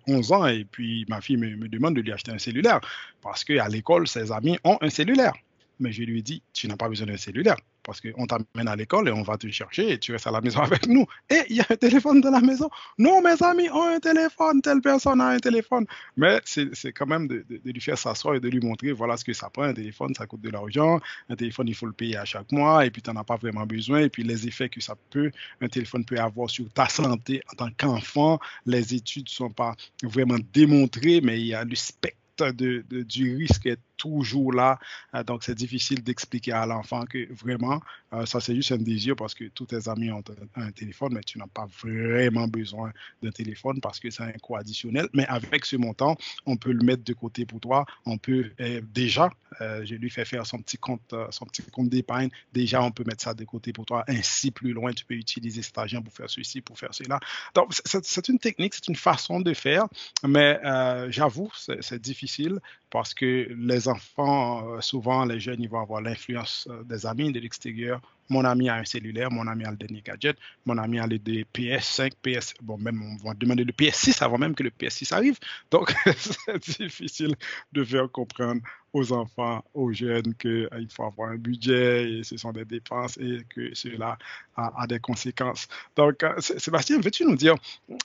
11 0.08 0.32
euh, 0.32 0.36
ans 0.36 0.48
et 0.48 0.64
puis 0.64 1.06
ma 1.10 1.20
fille 1.20 1.36
me, 1.36 1.58
me 1.58 1.68
demande 1.68 1.98
de 1.98 2.02
lui 2.02 2.14
acheter 2.14 2.32
un 2.32 2.38
cellulaire 2.38 2.80
parce 3.22 3.44
qu'à 3.44 3.68
l'école, 3.68 4.08
ses 4.08 4.32
amis 4.32 4.58
ont 4.64 4.78
un 4.80 4.90
cellulaire 4.90 5.34
mais 5.82 5.92
je 5.92 6.04
lui 6.04 6.20
ai 6.20 6.22
dit, 6.22 6.42
tu 6.54 6.68
n'as 6.68 6.78
pas 6.78 6.90
besoin 6.90 7.08
d'un 7.08 7.18
cellulaire 7.18 7.58
parce 7.84 8.02
qu'on 8.02 8.26
t'amène 8.28 8.68
à 8.68 8.76
l'école 8.76 9.08
et 9.08 9.12
on 9.12 9.24
va 9.24 9.38
te 9.38 9.50
chercher 9.50 9.92
et 9.92 10.00
tu 10.00 10.12
restes 10.12 10.28
à 10.28 10.32
la 10.32 10.42
maison 10.42 10.60
avec 10.62 10.88
nous. 10.88 11.06
Et 11.30 11.42
il 11.50 11.58
y 11.58 11.62
a 11.62 11.66
un 11.70 11.76
téléphone 11.76 12.22
dans 12.22 12.32
la 12.32 12.42
maison. 12.42 12.70
Non, 12.98 13.22
mes 13.22 13.42
amis 13.44 13.70
ont 13.70 13.96
un 13.96 14.00
téléphone, 14.00 14.62
telle 14.62 14.82
personne 14.82 15.22
a 15.22 15.30
un 15.30 15.40
téléphone. 15.40 15.86
Mais 16.18 16.40
c'est 16.46 16.94
quand 16.94 17.08
même 17.08 17.28
de, 17.28 17.46
lui 17.66 17.82
faire 17.82 17.98
s'asseoir 17.98 18.36
et 18.36 18.40
de 18.40 18.50
lui 18.50 18.60
montrer, 18.60 18.92
voilà 18.92 19.18
ce 19.18 19.26
que 19.26 19.34
ça 19.34 19.50
prend. 19.50 19.64
Un 19.64 19.74
téléphone, 19.74 20.14
ça 20.16 20.26
coûte 20.28 20.42
de 20.42 20.50
l'argent. 20.50 21.00
Un 21.30 21.36
téléphone, 21.36 21.68
il 21.68 21.76
faut 21.76 21.86
le 21.86 21.94
payer 21.94 22.18
à 22.18 22.26
chaque 22.26 22.52
mois 22.52 22.86
et 22.86 22.92
puis 22.92 23.02
tu 23.02 23.10
n'en 23.12 23.20
as 23.20 23.24
pas 23.24 23.38
vraiment 23.38 23.66
besoin. 23.66 24.00
Et 24.00 24.10
puis 24.10 24.24
les 24.24 24.48
effets 24.48 24.70
que 24.70 24.82
ça 24.82 24.96
peut, 25.10 25.32
un 25.62 25.68
téléphone 25.68 26.06
peut 26.06 26.20
avoir 26.20 26.50
sur 26.50 26.70
ta 26.72 26.88
santé 26.88 27.42
en 27.52 27.56
tant 27.56 27.70
qu'enfant. 27.78 28.40
Les 28.66 28.94
études 28.94 29.26
ne 29.26 29.30
sont 29.30 29.50
pas 29.50 29.76
vraiment 30.04 30.38
démontrées, 30.54 31.22
mais 31.22 31.40
il 31.40 31.48
y 31.48 31.54
a 31.54 31.64
le 31.64 31.76
spectre 31.76 32.22
de, 32.50 32.84
du 33.04 33.36
risque 33.36 33.70
toujours 34.02 34.52
là. 34.52 34.80
Euh, 35.14 35.24
donc, 35.24 35.44
c'est 35.44 35.54
difficile 35.54 36.02
d'expliquer 36.04 36.54
à 36.54 36.66
l'enfant 36.66 37.06
que 37.06 37.32
vraiment, 37.32 37.82
euh, 38.14 38.26
ça 38.26 38.40
c'est 38.40 38.56
juste 38.56 38.72
un 38.72 38.78
désir 38.78 39.16
parce 39.16 39.36
que 39.36 39.46
tous 39.46 39.68
tes 39.68 39.88
amis 39.88 40.12
ont 40.12 40.24
un, 40.56 40.72
téléphone, 40.72 41.14
mais 41.14 41.22
tu 41.22 41.38
n'as 41.38 41.48
pas 41.48 41.68
vraiment 41.84 42.48
besoin 42.48 42.92
d'un 43.22 43.30
téléphone 43.30 43.80
parce 43.80 44.00
que 44.00 44.10
c'est 44.10 44.24
un 44.24 44.32
coût 44.32 44.56
additionnel. 44.56 45.08
Mais 45.14 45.28
avec 45.28 45.66
ce 45.66 45.76
montant, 45.76 46.18
on 46.48 46.58
peut 46.58 46.72
le 46.72 46.84
mettre 46.84 47.04
de 47.04 47.14
côté 47.14 47.46
pour 47.46 47.60
toi. 47.60 47.86
On 48.06 48.18
peut 48.18 48.52
euh, 48.60 48.82
déjà, 48.94 49.30
je 49.60 49.96
lui 49.96 50.10
fais 50.10 50.26
faire 50.26 50.46
son 50.48 50.60
petit 50.60 50.78
compte, 50.78 51.14
son 51.30 51.46
petit 51.46 51.62
compte 51.64 51.90
d'épargne. 51.90 52.30
Déjà, 52.54 52.82
on 52.82 52.92
peut 52.92 53.04
mettre 53.06 53.24
ça 53.24 53.34
de 53.34 53.46
côté 53.46 53.74
pour 53.74 53.86
toi. 53.86 54.04
Ainsi, 54.08 54.50
plus 54.50 54.74
loin, 54.74 54.94
tu 54.94 55.06
peux 55.06 55.14
utiliser 55.14 55.62
cet 55.62 55.78
argent 55.78 56.02
pour 56.02 56.14
faire 56.14 56.30
ceci, 56.30 56.62
pour 56.62 56.80
faire 56.80 56.94
cela. 56.94 57.20
Donc, 57.54 57.74
c'est 57.86 58.28
une 58.30 58.40
technique, 58.40 58.74
c'est 58.74 58.88
une 58.88 58.96
façon 58.96 59.40
de 59.42 59.54
faire, 59.54 59.86
mais 60.26 60.60
j'avoue, 61.10 61.52
c'est 61.56 62.02
difficile 62.02 62.60
parce 62.92 63.14
que 63.14 63.48
les 63.58 63.88
enfants, 63.88 64.68
euh, 64.68 64.82
souvent 64.82 65.26
les 65.26 65.40
jeunes, 65.40 65.62
ils 65.62 65.70
vont 65.70 65.80
avoir 65.80 66.02
l'influence 66.02 66.68
euh, 66.70 66.84
des 66.84 67.06
amis 67.06 67.32
de 67.32 67.40
l'extérieur. 67.40 68.02
Mon 68.30 68.46
ami 68.46 68.70
a 68.70 68.76
un 68.76 68.86
cellulaire, 68.86 69.32
mon 69.32 69.48
ami 69.48 69.66
a 69.66 69.72
le 69.72 69.78
dernier 69.78 70.02
gadget, 70.02 70.38
mon 70.66 70.78
ami 70.78 71.00
a 71.00 71.08
les 71.08 71.20
PS5, 71.20 72.12
PS, 72.22 72.54
bon, 72.62 72.78
même 72.78 73.02
on 73.02 73.28
va 73.28 73.34
demander 73.34 73.64
le 73.64 73.74
PS6 73.74 74.24
avant 74.24 74.38
même 74.38 74.56
que 74.56 74.64
le 74.64 74.70
PS6 74.70 75.14
arrive. 75.14 75.38
Donc, 75.70 75.94
c'est 76.18 76.80
difficile 76.80 77.36
de 77.74 77.84
faire 77.84 78.10
comprendre 78.12 78.62
aux 78.94 79.14
enfants, 79.14 79.64
aux 79.74 79.92
jeunes 79.94 80.36
qu'il 80.36 80.68
euh, 80.74 80.86
faut 80.94 81.04
avoir 81.04 81.30
un 81.30 81.38
budget 81.38 82.12
et 82.12 82.24
ce 82.24 82.36
sont 82.38 82.52
des 82.52 82.66
dépenses 82.66 83.18
et 83.18 83.46
que 83.50 83.74
cela 83.74 84.18
a, 84.58 84.86
des 84.86 85.00
conséquences. 85.00 85.68
Donc, 85.96 86.24
euh, 86.24 86.40
Sébastien, 86.40 87.00
veux-tu 87.00 87.26
nous 87.26 87.36
dire, 87.36 87.56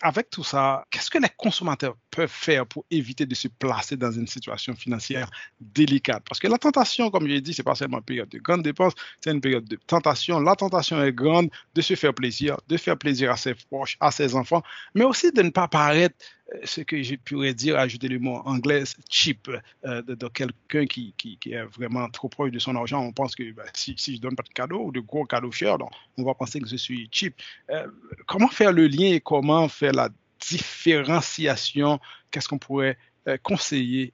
avec 0.00 0.30
tout 0.30 0.44
ça, 0.44 0.86
qu'est-ce 0.90 1.10
que 1.10 1.18
les 1.18 1.28
consommateurs 1.36 1.96
peuvent 2.10 2.30
faire 2.30 2.66
pour 2.66 2.84
éviter 2.90 3.26
de 3.26 3.34
se 3.34 3.48
placer 3.48 3.96
dans 3.96 4.12
une 4.12 4.28
situation 4.28 4.74
financière 4.74 5.28
délicate? 5.60 6.22
Parce 6.28 6.38
que 6.38 6.46
la 6.46 6.58
tentation, 6.58 7.10
comme 7.10 7.24
je 7.24 7.32
l'ai 7.32 7.40
dit, 7.40 7.52
c'est 7.52 7.64
pas 7.64 7.74
seulement 7.74 7.98
une 7.98 8.04
période 8.04 8.28
de 8.28 8.38
grande 8.38 8.62
dépense, 8.62 8.94
c'est 9.20 9.32
une 9.32 9.40
période 9.40 9.64
de 9.64 9.76
tentation. 9.86 10.15
La 10.28 10.56
tentation 10.56 11.02
est 11.02 11.12
grande 11.12 11.50
de 11.74 11.80
se 11.80 11.94
faire 11.94 12.14
plaisir, 12.14 12.58
de 12.68 12.76
faire 12.76 12.96
plaisir 12.96 13.30
à 13.30 13.36
ses 13.36 13.54
proches, 13.54 13.96
à 14.00 14.10
ses 14.10 14.34
enfants, 14.34 14.62
mais 14.94 15.04
aussi 15.04 15.32
de 15.32 15.42
ne 15.42 15.50
pas 15.50 15.68
paraître 15.68 16.16
euh, 16.54 16.58
ce 16.64 16.80
que 16.80 17.02
je 17.02 17.16
pourrais 17.16 17.54
dire, 17.54 17.78
ajouter 17.78 18.08
le 18.08 18.18
mot 18.18 18.36
anglais, 18.44 18.84
cheap, 19.10 19.50
euh, 19.84 20.02
de, 20.02 20.28
quelqu'un 20.28 20.86
qui, 20.86 21.14
est 21.46 21.62
vraiment 21.64 22.08
trop 22.10 22.28
proche 22.28 22.50
de 22.50 22.58
son 22.58 22.76
argent. 22.76 23.00
On 23.02 23.12
pense 23.12 23.34
que 23.34 23.50
ben, 23.52 23.64
si, 23.74 23.96
je 23.98 24.20
donne 24.20 24.36
pas 24.36 24.42
de 24.42 24.48
cadeau 24.48 24.84
ou 24.86 24.92
de 24.92 25.00
gros 25.00 25.24
cadeaux 25.24 25.52
chers, 25.52 25.76
on 26.16 26.24
va 26.24 26.34
penser 26.34 26.60
que 26.60 26.68
je 26.68 26.76
suis 26.76 27.08
cheap. 27.10 27.34
Euh, 27.70 27.86
comment 28.26 28.48
faire 28.48 28.72
le 28.72 28.86
lien 28.86 29.12
et 29.12 29.20
comment 29.20 29.68
faire 29.68 29.92
la 29.92 30.08
différenciation? 30.40 32.00
Qu'est-ce 32.30 32.48
qu'on 32.48 32.58
pourrait 32.58 32.98
conseiller 33.42 34.12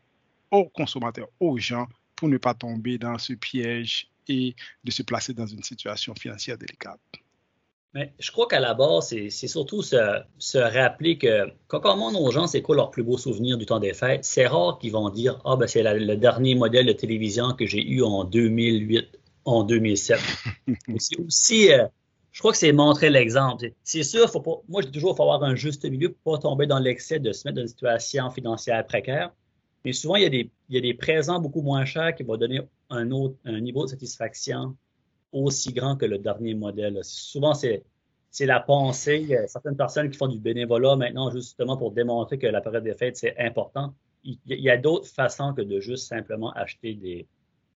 aux 0.50 0.64
consommateurs, 0.70 1.28
aux 1.38 1.58
gens, 1.58 1.86
pour 2.16 2.28
ne 2.28 2.38
pas 2.38 2.54
tomber 2.54 2.96
dans 2.96 3.18
ce 3.18 3.34
piège 3.34 4.11
et 4.28 4.54
de 4.84 4.90
se 4.90 5.02
placer 5.02 5.34
dans 5.34 5.46
une 5.46 5.62
situation 5.62 6.14
financière 6.14 6.58
délicate 6.58 7.00
mais 7.94 8.14
je 8.18 8.30
crois 8.30 8.48
qu'à 8.48 8.60
la 8.60 8.72
base, 8.72 9.08
c'est 9.08 9.48
surtout 9.48 9.82
se, 9.82 9.96
se, 10.38 10.56
rappeler 10.56 11.18
que 11.18 11.52
quand 11.66 11.80
on 11.84 11.94
demande 11.94 12.16
aux 12.16 12.30
gens 12.30 12.46
c'est 12.46 12.62
quoi 12.62 12.74
leur 12.74 12.90
plus 12.90 13.02
beau 13.02 13.18
souvenir 13.18 13.58
du 13.58 13.66
temps 13.66 13.80
des 13.80 13.92
fêtes, 13.92 14.24
c'est 14.24 14.46
rare 14.46 14.78
qu'ils 14.78 14.92
vont 14.92 15.10
dire 15.10 15.40
Ah, 15.44 15.56
ben 15.56 15.66
c'est 15.66 15.82
le 15.82 16.16
dernier 16.16 16.54
modèle 16.54 16.86
de 16.86 16.92
télévision 16.92 17.52
que 17.52 17.66
j'ai 17.66 17.86
eu 17.86 18.02
en 18.02 18.24
2008, 18.24 19.18
en 19.44 19.64
2007. 19.64 20.18
c'est 20.98 21.20
aussi, 21.20 21.70
euh, 21.70 21.86
je 22.30 22.38
crois 22.38 22.52
que 22.52 22.58
c'est 22.58 22.72
montrer 22.72 23.10
l'exemple. 23.10 23.70
C'est 23.82 24.04
sûr, 24.04 24.30
faut 24.30 24.40
pas, 24.40 24.62
moi 24.68 24.80
je 24.80 24.86
dis 24.86 24.92
toujours 24.92 25.10
qu'il 25.10 25.18
faut 25.18 25.30
avoir 25.30 25.44
un 25.44 25.54
juste 25.54 25.84
milieu 25.84 26.12
pour 26.12 26.32
ne 26.32 26.38
pas 26.38 26.42
tomber 26.42 26.66
dans 26.66 26.78
l'excès 26.78 27.18
de 27.20 27.32
se 27.32 27.46
mettre 27.46 27.56
dans 27.56 27.62
une 27.62 27.68
situation 27.68 28.30
financière 28.30 28.86
précaire. 28.86 29.32
Mais 29.84 29.92
souvent, 29.92 30.14
il 30.14 30.22
y, 30.22 30.26
a 30.26 30.30
des, 30.30 30.50
il 30.68 30.76
y 30.76 30.78
a 30.78 30.80
des 30.80 30.94
présents 30.94 31.40
beaucoup 31.40 31.60
moins 31.60 31.84
chers 31.84 32.14
qui 32.14 32.22
vont 32.22 32.36
donner 32.36 32.60
un, 32.92 33.10
autre, 33.10 33.36
un 33.44 33.60
niveau 33.60 33.84
de 33.84 33.90
satisfaction 33.90 34.76
aussi 35.32 35.72
grand 35.72 35.96
que 35.96 36.06
le 36.06 36.18
dernier 36.18 36.54
modèle. 36.54 36.98
Souvent, 37.02 37.54
c'est, 37.54 37.84
c'est 38.30 38.46
la 38.46 38.60
pensée. 38.60 39.18
Il 39.22 39.28
y 39.28 39.36
a 39.36 39.46
certaines 39.48 39.76
personnes 39.76 40.10
qui 40.10 40.18
font 40.18 40.28
du 40.28 40.38
bénévolat 40.38 40.96
maintenant 40.96 41.30
justement 41.30 41.76
pour 41.76 41.92
démontrer 41.92 42.38
que 42.38 42.46
la 42.46 42.60
période 42.60 42.84
des 42.84 42.94
fêtes, 42.94 43.16
c'est 43.16 43.36
important. 43.38 43.94
Il 44.24 44.38
y 44.46 44.70
a 44.70 44.76
d'autres 44.76 45.08
façons 45.08 45.52
que 45.52 45.62
de 45.62 45.80
juste 45.80 46.06
simplement 46.06 46.52
acheter 46.52 46.94
des, 46.94 47.26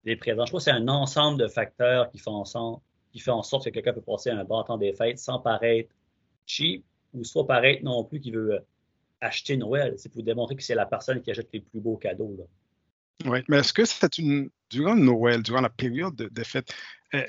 des 0.04 0.16
présents. 0.16 0.46
Je 0.46 0.52
crois 0.52 0.60
que 0.60 0.64
c'est 0.66 0.72
un 0.72 0.88
ensemble 0.88 1.40
de 1.40 1.48
facteurs 1.48 2.10
qui 2.10 2.18
font 2.18 2.36
en 2.36 2.46
sorte, 2.46 2.82
qui 3.12 3.20
fait 3.20 3.32
en 3.32 3.44
sorte 3.44 3.66
que 3.66 3.70
quelqu'un 3.70 3.94
peut 3.94 4.02
passer 4.02 4.30
un 4.30 4.44
bon 4.44 4.62
temps 4.64 4.78
des 4.78 4.94
fêtes 4.94 5.20
sans 5.20 5.40
paraître 5.40 5.90
cheap 6.46 6.84
ou 7.14 7.24
soit 7.24 7.48
paraître 7.48 7.84
non 7.84 8.04
plus 8.04 8.20
qu'il 8.20 8.36
veut 8.36 8.66
acheter 9.22 9.56
Noël. 9.56 9.94
C'est 9.98 10.12
pour 10.12 10.24
démontrer 10.24 10.56
que 10.56 10.64
c'est 10.64 10.76
la 10.76 10.86
personne 10.86 11.22
qui 11.22 11.32
achète 11.32 11.50
les 11.54 11.62
plus 11.62 11.80
beaux 11.80 11.98
cadeaux. 11.98 12.36
Oui, 13.26 13.40
mais 13.48 13.58
est-ce 13.58 13.74
que 13.74 13.86
c'est 13.86 14.18
une 14.18 14.50
durant 14.70 14.96
Noël, 14.96 15.42
durant 15.44 15.62
la 15.62 15.70
période 15.70 16.16
des 16.16 16.44
fêtes, 16.44 16.74
euh, 17.14 17.24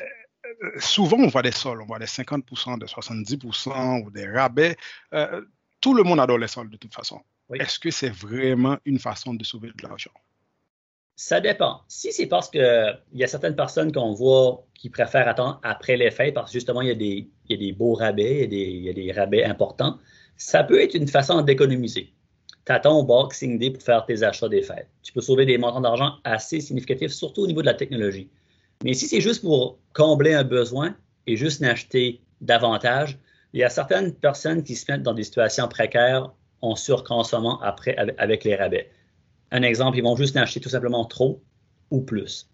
euh, 0.46 0.70
souvent 0.78 1.18
on 1.18 1.28
voit 1.28 1.42
des 1.42 1.52
soldes, 1.52 1.80
on 1.82 1.86
voit 1.86 1.98
des 1.98 2.06
50%, 2.06 2.78
des 2.78 2.86
70% 2.86 4.02
ou 4.04 4.10
des 4.10 4.28
rabais. 4.28 4.76
Euh, 5.12 5.42
tout 5.80 5.94
le 5.94 6.02
monde 6.02 6.20
adore 6.20 6.38
les 6.38 6.48
soldes 6.48 6.70
de 6.70 6.76
toute 6.76 6.94
façon. 6.94 7.20
est-ce 7.52 7.78
que 7.78 7.90
c'est 7.90 8.10
vraiment 8.10 8.78
une 8.84 8.98
façon 8.98 9.34
de 9.34 9.44
sauver 9.44 9.68
de 9.68 9.86
l'argent? 9.86 10.12
Ça 11.16 11.40
dépend. 11.40 11.82
Si 11.86 12.12
c'est 12.12 12.26
parce 12.26 12.50
qu'il 12.50 12.98
y 13.12 13.22
a 13.22 13.26
certaines 13.28 13.54
personnes 13.54 13.92
qu'on 13.92 14.14
voit 14.14 14.66
qui 14.74 14.90
préfèrent 14.90 15.28
attendre 15.28 15.60
après 15.62 15.96
les 15.96 16.10
fêtes 16.10 16.34
parce 16.34 16.50
que 16.50 16.54
justement, 16.54 16.80
il 16.80 16.88
y 16.88 16.90
a 16.90 16.96
des, 16.96 17.30
il 17.48 17.50
y 17.50 17.54
a 17.54 17.56
des 17.56 17.72
beaux 17.72 17.94
rabais, 17.94 18.34
il 18.34 18.40
y, 18.40 18.44
a 18.44 18.46
des, 18.46 18.56
il 18.56 18.82
y, 18.82 18.90
a 18.90 18.92
des, 18.92 19.12
rabais 19.12 19.44
importants, 19.44 19.98
ça 20.36 20.64
peut 20.64 20.80
être 20.80 20.94
une 20.94 21.06
façon 21.06 21.40
d'économiser. 21.42 22.13
Tu 22.66 22.72
attends 22.72 22.98
au 22.98 23.04
Boxing 23.04 23.58
Day 23.58 23.70
pour 23.70 23.82
faire 23.82 24.06
tes 24.06 24.22
achats 24.22 24.48
des 24.48 24.62
fêtes. 24.62 24.88
Tu 25.02 25.12
peux 25.12 25.20
sauver 25.20 25.44
des 25.44 25.58
montants 25.58 25.82
d'argent 25.82 26.14
assez 26.24 26.60
significatifs, 26.60 27.12
surtout 27.12 27.42
au 27.42 27.46
niveau 27.46 27.60
de 27.60 27.66
la 27.66 27.74
technologie. 27.74 28.30
Mais 28.82 28.94
si 28.94 29.06
c'est 29.06 29.20
juste 29.20 29.42
pour 29.42 29.78
combler 29.92 30.34
un 30.34 30.44
besoin 30.44 30.96
et 31.26 31.36
juste 31.36 31.60
n'acheter 31.60 32.20
davantage, 32.40 33.18
il 33.52 33.60
y 33.60 33.64
a 33.64 33.68
certaines 33.68 34.14
personnes 34.14 34.62
qui 34.62 34.74
se 34.74 34.90
mettent 34.90 35.02
dans 35.02 35.14
des 35.14 35.24
situations 35.24 35.68
précaires 35.68 36.32
en 36.60 36.74
surconsommant 36.74 37.60
après 37.60 37.94
avec 37.96 38.44
les 38.44 38.56
rabais. 38.56 38.90
Un 39.50 39.62
exemple, 39.62 39.98
ils 39.98 40.02
vont 40.02 40.16
juste 40.16 40.36
acheter 40.36 40.60
tout 40.60 40.70
simplement 40.70 41.04
trop 41.04 41.42
ou 41.90 42.00
plus. 42.00 42.50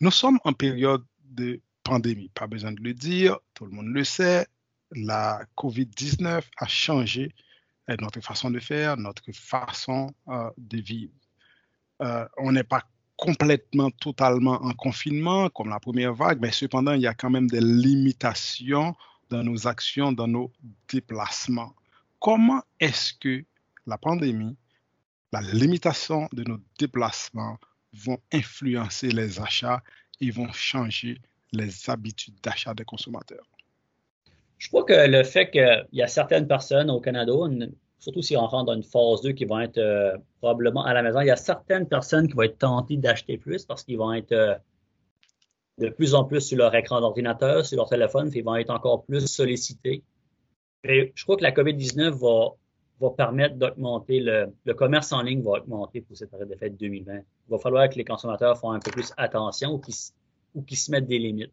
Nous 0.00 0.10
sommes 0.10 0.38
en 0.44 0.52
période 0.52 1.04
de 1.24 1.60
pandémie, 1.84 2.30
pas 2.34 2.46
besoin 2.46 2.72
de 2.72 2.80
le 2.82 2.94
dire, 2.94 3.38
tout 3.54 3.66
le 3.66 3.70
monde 3.70 3.94
le 3.94 4.04
sait. 4.04 4.46
La 4.90 5.42
COVID-19 5.56 6.42
a 6.56 6.66
changé 6.66 7.32
notre 7.88 8.20
façon 8.20 8.50
de 8.50 8.60
faire, 8.60 8.96
notre 8.96 9.30
façon 9.32 10.14
euh, 10.28 10.50
de 10.56 10.78
vivre. 10.78 11.12
Euh, 12.02 12.26
on 12.38 12.52
n'est 12.52 12.64
pas 12.64 12.82
complètement, 13.16 13.90
totalement 13.90 14.62
en 14.62 14.72
confinement 14.72 15.48
comme 15.50 15.68
la 15.68 15.80
première 15.80 16.14
vague, 16.14 16.40
mais 16.40 16.50
cependant, 16.50 16.92
il 16.92 17.02
y 17.02 17.06
a 17.06 17.14
quand 17.14 17.30
même 17.30 17.48
des 17.48 17.60
limitations 17.60 18.96
dans 19.30 19.44
nos 19.44 19.66
actions, 19.66 20.12
dans 20.12 20.26
nos 20.26 20.52
déplacements. 20.88 21.74
Comment 22.18 22.62
est-ce 22.80 23.14
que 23.14 23.44
la 23.86 23.98
pandémie, 23.98 24.56
la 25.32 25.42
limitation 25.42 26.28
de 26.32 26.44
nos 26.44 26.58
déplacements 26.78 27.58
vont 27.92 28.18
influencer 28.32 29.10
les 29.10 29.40
achats 29.40 29.82
et 30.20 30.30
vont 30.30 30.52
changer 30.52 31.20
les 31.52 31.90
habitudes 31.90 32.40
d'achat 32.42 32.74
des 32.74 32.84
consommateurs? 32.84 33.46
Je 34.58 34.68
crois 34.68 34.84
que 34.84 35.08
le 35.08 35.24
fait 35.24 35.50
qu'il 35.50 35.86
y 35.92 36.02
a 36.02 36.06
certaines 36.06 36.46
personnes 36.46 36.90
au 36.90 37.00
Canada, 37.00 37.32
surtout 37.98 38.22
si 38.22 38.36
on 38.36 38.46
rentre 38.46 38.66
dans 38.66 38.74
une 38.74 38.82
phase 38.82 39.22
2 39.22 39.32
qui 39.32 39.44
vont 39.44 39.60
être 39.60 39.78
euh, 39.78 40.16
probablement 40.40 40.84
à 40.84 40.92
la 40.94 41.02
maison, 41.02 41.20
il 41.20 41.26
y 41.26 41.30
a 41.30 41.36
certaines 41.36 41.88
personnes 41.88 42.28
qui 42.28 42.34
vont 42.34 42.42
être 42.42 42.58
tentées 42.58 42.96
d'acheter 42.96 43.38
plus 43.38 43.64
parce 43.64 43.82
qu'ils 43.82 43.98
vont 43.98 44.12
être 44.12 44.32
euh, 44.32 44.54
de 45.78 45.88
plus 45.88 46.14
en 46.14 46.24
plus 46.24 46.40
sur 46.40 46.58
leur 46.58 46.74
écran 46.74 47.00
d'ordinateur, 47.00 47.66
sur 47.66 47.76
leur 47.76 47.88
téléphone, 47.88 48.30
puis 48.30 48.40
ils 48.40 48.44
vont 48.44 48.56
être 48.56 48.70
encore 48.70 49.04
plus 49.04 49.26
sollicités. 49.26 50.02
Et 50.84 51.12
je 51.14 51.24
crois 51.24 51.36
que 51.36 51.42
la 51.42 51.52
COVID-19 51.52 52.10
va, 52.10 53.10
permettre 53.16 53.56
d'augmenter 53.56 54.20
le, 54.20 54.74
commerce 54.74 55.12
en 55.12 55.20
ligne 55.20 55.42
va 55.42 55.58
augmenter 55.58 56.00
pour 56.00 56.16
cette 56.16 56.30
période 56.30 56.48
de 56.48 56.56
fête 56.56 56.76
2020. 56.78 57.16
Il 57.16 57.22
va 57.48 57.58
falloir 57.58 57.88
que 57.88 57.96
les 57.96 58.04
consommateurs 58.04 58.56
font 58.56 58.70
un 58.70 58.78
peu 58.78 58.90
plus 58.90 59.12
attention 59.18 59.80
ou 60.54 60.62
qu'ils 60.62 60.78
se 60.78 60.90
mettent 60.90 61.06
des 61.06 61.18
limites 61.18 61.52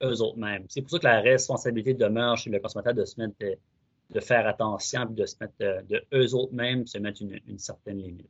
C'est 0.00 0.82
pour 0.82 0.90
ça 0.90 0.98
que 0.98 1.04
la 1.04 1.20
responsabilité 1.20 1.94
demeure 1.94 2.36
chez 2.38 2.50
le 2.50 2.58
consommateur 2.58 2.94
de 2.94 3.04
se 3.04 3.20
mettre 3.20 3.34
de, 4.10 4.20
faire 4.20 4.46
attention 4.46 5.04
de 5.04 5.26
se 5.26 5.36
mettre 5.40 5.54
de, 5.60 5.84
de 5.88 6.04
eux 6.14 6.34
autres 6.34 6.54
mêmes 6.54 6.86
se 6.86 6.98
mettre 6.98 7.22
une, 7.22 7.58
certaine 7.58 7.98
limite. 7.98 8.28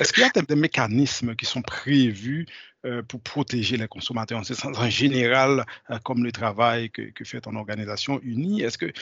Est-ce 0.00 0.12
qu'il 0.12 0.22
y 0.22 0.26
a 0.26 0.42
des 0.42 0.56
mécanismes 0.56 1.36
qui 1.36 1.44
sont 1.44 1.62
prévus 1.62 2.46
euh, 2.86 3.02
pour 3.02 3.20
protéger 3.20 3.76
les 3.76 3.88
consommateurs? 3.88 4.42
En 4.64 4.90
général, 4.90 5.64
euh, 5.90 5.98
comme 5.98 6.24
le 6.24 6.32
travail 6.32 6.90
que, 6.90 7.24
fait 7.24 7.42
ton 7.42 7.54
organisation 7.54 8.20
unie? 8.22 8.62
Est-ce 8.62 8.78
qu'il 8.78 8.92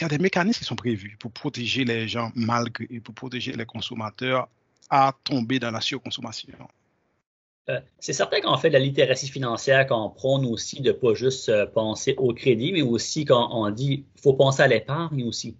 y 0.00 0.04
a 0.04 0.08
des 0.08 0.18
mécanismes 0.18 0.60
qui 0.60 0.64
sont 0.64 0.76
prévus 0.76 1.16
pour 1.18 1.32
protéger 1.32 1.84
les 1.84 2.08
gens 2.08 2.30
malgré 2.34 2.86
pour 3.00 3.14
protéger 3.14 3.52
les 3.52 3.66
consommateurs 3.66 4.48
à 4.88 5.12
tomber 5.24 5.58
dans 5.58 5.70
la 5.70 5.80
surconsommation? 5.80 6.48
Euh, 7.68 7.80
c'est 7.98 8.12
certain 8.12 8.40
qu'on 8.40 8.56
fait 8.56 8.70
la 8.70 8.78
littératie 8.78 9.28
financière, 9.28 9.86
qu'on 9.86 10.08
prône 10.08 10.46
aussi 10.46 10.80
de 10.80 10.92
pas 10.92 11.14
juste 11.14 11.52
penser 11.72 12.14
au 12.16 12.32
crédit, 12.32 12.72
mais 12.72 12.82
aussi 12.82 13.24
quand 13.24 13.48
on 13.52 13.68
dit 13.70 14.04
faut 14.22 14.34
penser 14.34 14.62
à 14.62 14.68
l'épargne 14.68 15.24
aussi. 15.24 15.56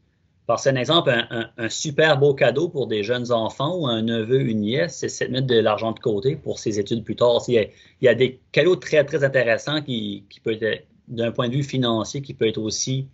Par 0.47 0.65
un 0.65 0.77
exemple, 0.77 1.11
un, 1.59 1.69
super 1.69 2.19
beau 2.19 2.33
cadeau 2.33 2.69
pour 2.69 2.87
des 2.87 3.03
jeunes 3.03 3.33
enfants 3.33 3.77
ou 3.77 3.89
un 3.89 4.03
neveu, 4.03 4.43
une 4.43 4.61
nièce, 4.61 5.05
c'est 5.09 5.27
de 5.27 5.33
mettre 5.33 5.49
de 5.49 5.59
l'argent 5.59 5.91
de 5.91 5.99
côté 5.99 6.37
pour 6.37 6.61
ses 6.61 6.79
études 6.79 7.03
plus 7.03 7.17
tard. 7.17 7.43
Il 7.49 7.69
y 8.01 8.09
a, 8.09 8.15
des 8.15 8.41
cadeaux 8.53 8.77
très, 8.77 9.05
très 9.05 9.25
intéressants 9.25 9.83
qui, 9.83 10.25
qui 10.31 10.39
peuvent 10.39 10.63
être, 10.63 10.87
d'un 11.09 11.33
point 11.33 11.49
de 11.49 11.55
vue 11.55 11.65
financier, 11.65 12.23
qui 12.23 12.33
peut 12.33 12.47
être 12.47 12.59
aussi 12.59 13.09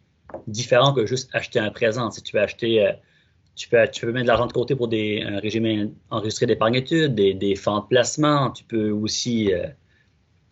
différent 0.47 0.93
que 0.93 1.07
juste 1.07 1.31
acheter 1.33 1.59
un 1.59 1.71
présent. 1.71 2.11
Si 2.11 2.23
tu 2.23 2.37
veux 2.37 2.43
acheter, 2.43 2.87
euh, 2.87 2.93
tu, 3.55 3.69
peux, 3.69 3.87
tu 3.91 4.07
peux 4.07 4.13
mettre 4.13 4.25
de 4.25 4.29
l'argent 4.29 4.47
de 4.47 4.53
côté 4.53 4.75
pour 4.75 4.89
des, 4.89 5.23
un 5.23 5.39
régime 5.39 5.95
enregistré 6.11 6.47
d'épargne 6.47 6.77
études, 6.77 7.15
des, 7.15 7.35
des 7.35 7.55
fonds 7.55 7.81
de 7.81 7.87
placement. 7.87 8.51
Tu 8.51 8.65
peux 8.65 8.91
aussi, 8.91 9.53
euh, 9.53 9.67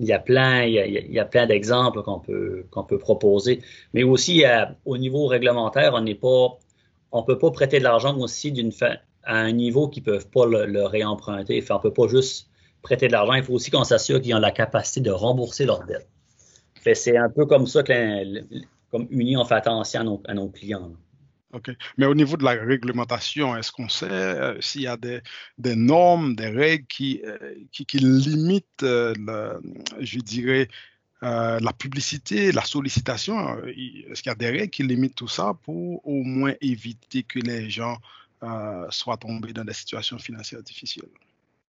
il 0.01 0.07
y 0.07 0.13
a 0.13 0.19
plein, 0.19 0.65
il 0.65 1.13
y 1.13 1.19
a, 1.19 1.25
plein 1.25 1.47
d'exemples 1.47 2.03
qu'on 2.03 2.21
peut, 2.21 2.65
qu'on 2.71 2.85
peut 2.85 2.99
proposer. 2.99 3.63
Mais 3.95 4.03
aussi, 4.03 4.45
au 4.85 4.99
niveau 4.99 5.27
réglementaire, 5.27 5.93
on 5.95 6.01
n'est 6.01 6.15
pas 6.15 6.59
on 7.13 7.23
peut 7.23 7.39
pas 7.39 7.51
prêter 7.51 7.79
de 7.79 7.85
l'argent 7.85 8.17
aussi 8.19 8.53
d'une 8.53 8.73
à 9.23 9.37
un 9.37 9.53
niveau 9.53 9.89
qu'ils 9.89 10.03
peuvent 10.03 10.29
pas 10.29 10.47
le, 10.47 10.87
réemprunter. 10.87 11.61
Enfin, 11.63 11.77
on 11.77 11.81
peut 11.81 11.93
pas 11.93 12.09
juste 12.09 12.49
prêter 12.83 13.07
de 13.07 13.13
l'argent. 13.13 13.35
Il 13.35 13.43
faut 13.43 13.55
aussi 13.55 13.71
qu'on 13.71 13.85
s'assure 13.85 14.21
qu'ils 14.21 14.35
ont 14.35 14.39
la 14.39 14.51
capacité 14.51 15.01
de 15.01 15.11
rembourser 15.11 15.67
leur 15.67 15.85
dette. 15.85 16.09
C'est 16.95 17.17
un 17.17 17.29
peu 17.29 17.45
comme 17.45 17.67
ça 17.67 17.83
que, 17.83 18.41
comme 18.91 19.07
Uni, 19.11 19.37
on 19.37 19.45
fait 19.45 19.55
attention 19.55 20.21
à 20.27 20.35
nos, 20.35 20.49
clients. 20.49 20.93
Mais 21.97 22.07
au 22.07 22.15
niveau 22.15 22.37
de 22.37 22.45
la 22.45 22.53
réglementation, 22.53 23.57
est-ce 23.57 23.73
qu'on 23.73 23.89
sait 23.89 24.07
euh, 24.11 24.61
s'il 24.61 24.83
y 24.83 24.87
a 24.87 24.97
des, 24.97 25.21
normes, 25.77 26.37
des 26.37 26.49
règles 26.49 26.87
qui, 26.87 27.21
euh, 27.25 27.55
limitent, 27.95 28.83
euh, 28.83 29.15
je 30.01 30.19
dirais, 30.19 30.69
la 31.23 31.73
publicité, 31.77 32.51
la 32.51 32.65
sollicitation, 32.65 33.59
est-ce 33.67 34.23
qu'il 34.23 34.31
y 34.31 34.33
a 34.33 34.35
des 34.35 34.49
règles 34.49 34.71
qui 34.71 34.85
limitent 34.85 35.17
tout 35.17 35.29
ça 35.29 35.53
pour 35.65 36.07
au 36.07 36.23
moins 36.23 36.55
éviter 36.63 37.25
que 37.25 37.39
les 37.41 37.69
gens 37.69 37.99
soient 38.89 39.19
tombés 39.19 39.53
dans 39.53 39.65
des 39.65 39.75
situations 39.75 40.19
financières 40.19 40.63
difficiles? 40.63 41.03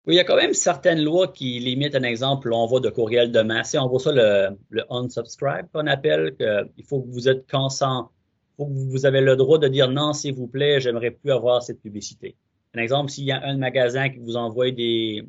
Oui, 0.06 0.16
il 0.16 0.18
y 0.18 0.20
a 0.20 0.26
quand 0.26 0.36
même 0.36 0.54
certaines 0.54 1.02
lois 1.02 1.30
qui 1.30 1.60
limitent, 1.60 1.96
un 1.96 2.04
exemple, 2.04 2.50
l'envoi 2.50 2.82
de 2.82 2.90
courriel 2.90 3.32
de 3.32 3.42
masse. 3.42 3.74
On 3.80 3.88
voit 3.88 4.00
ça 4.00 4.12
le, 4.12 4.84
unsubscribe 4.90 5.68
qu'on 5.74 5.88
appelle, 5.88 6.36
il 6.78 6.84
faut 6.84 7.02
que 7.02 7.10
vous 7.10 7.30
êtes 7.30 7.50
consent, 7.50 8.12
vous 8.58 9.06
avez 9.06 9.22
le 9.22 9.36
droit 9.36 9.60
de 9.60 9.68
dire 9.68 9.90
non, 9.90 10.14
s'il 10.14 10.34
vous 10.34 10.48
plaît, 10.48 10.80
j'aimerais 10.80 11.12
plus 11.12 11.32
avoir 11.32 11.62
cette 11.62 11.82
publicité. 11.82 12.36
Un 12.74 12.82
exemple, 12.82 13.12
s'il 13.12 13.26
y 13.26 13.32
a 13.32 13.44
un 13.44 13.58
magasin 13.58 14.10
qui 14.10 14.20
vous 14.20 14.36
envoie 14.36 14.72
des, 14.72 15.26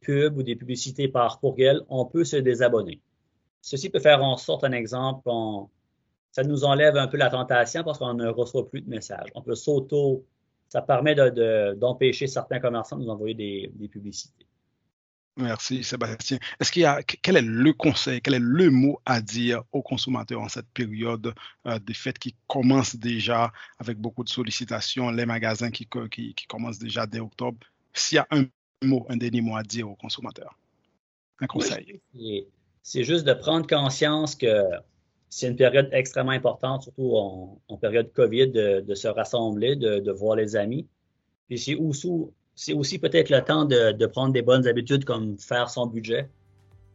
pubs 0.00 0.36
ou 0.36 0.42
des 0.42 0.56
publicités 0.56 1.08
par 1.08 1.40
courriel, 1.40 1.80
on 1.88 2.04
peut 2.04 2.24
se 2.24 2.36
désabonner. 2.36 3.00
Ceci 3.62 3.88
peut 3.88 4.00
faire 4.00 4.22
en 4.22 4.36
sorte, 4.36 4.64
un 4.64 4.72
exemple, 4.72 5.30
ça 6.30 6.42
nous 6.42 6.64
enlève 6.64 6.96
un 6.96 7.06
peu 7.06 7.16
la 7.16 7.30
tentation 7.30 7.82
parce 7.84 7.98
qu'on 7.98 8.14
ne 8.14 8.28
reçoit 8.28 8.68
plus 8.68 8.82
de 8.82 8.90
messages. 8.90 9.28
On 9.34 9.40
peut 9.40 9.54
s'auto, 9.54 10.24
ça 10.68 10.82
permet 10.82 11.14
d'empêcher 11.76 12.26
certains 12.26 12.60
commerçants 12.60 12.96
de 12.96 13.04
nous 13.04 13.10
envoyer 13.10 13.34
des, 13.34 13.88
publicités. 13.88 14.43
Merci 15.36 15.82
Sébastien. 15.82 16.38
Est-ce 16.60 16.70
qu'il 16.70 16.82
y 16.82 16.84
a 16.84 17.02
quel 17.02 17.36
est 17.36 17.42
le 17.42 17.72
conseil, 17.72 18.20
quel 18.20 18.34
est 18.34 18.38
le 18.40 18.70
mot 18.70 19.00
à 19.04 19.20
dire 19.20 19.64
aux 19.72 19.82
consommateurs 19.82 20.40
en 20.40 20.48
cette 20.48 20.68
période 20.68 21.34
euh, 21.66 21.78
des 21.80 21.94
fêtes 21.94 22.20
qui 22.20 22.36
commencent 22.46 22.94
déjà 22.94 23.52
avec 23.78 23.98
beaucoup 23.98 24.22
de 24.22 24.28
sollicitations, 24.28 25.10
les 25.10 25.26
magasins 25.26 25.72
qui, 25.72 25.88
qui, 26.10 26.34
qui 26.34 26.46
commencent 26.46 26.78
déjà 26.78 27.06
dès 27.06 27.18
octobre? 27.18 27.58
S'il 27.92 28.16
y 28.16 28.18
a 28.20 28.28
un 28.30 28.44
mot, 28.84 29.06
un 29.08 29.16
dernier 29.16 29.40
mot 29.40 29.56
à 29.56 29.64
dire 29.64 29.90
aux 29.90 29.96
consommateurs? 29.96 30.56
Un 31.40 31.46
conseil. 31.46 32.00
c'est 32.82 33.02
juste 33.02 33.24
de 33.24 33.34
prendre 33.34 33.66
conscience 33.66 34.36
que 34.36 34.62
c'est 35.28 35.48
une 35.48 35.56
période 35.56 35.88
extrêmement 35.90 36.30
importante, 36.30 36.84
surtout 36.84 37.16
en, 37.16 37.76
période 37.80 38.12
COVID, 38.12 38.52
de, 38.52 38.94
se 38.94 39.08
rassembler, 39.08 39.74
de, 39.74 40.12
voir 40.12 40.36
les 40.36 40.54
amis. 40.54 40.86
Puis 41.48 41.58
c'est 41.58 41.74
aussi, 41.74 42.08
aussi 42.74 42.98
peut-être 42.98 43.30
le 43.30 43.40
temps 43.42 43.64
de, 43.64 44.06
prendre 44.06 44.32
des 44.32 44.42
bonnes 44.42 44.66
habitudes 44.66 45.04
comme 45.04 45.38
faire 45.38 45.68
son 45.68 45.86
budget 45.86 46.28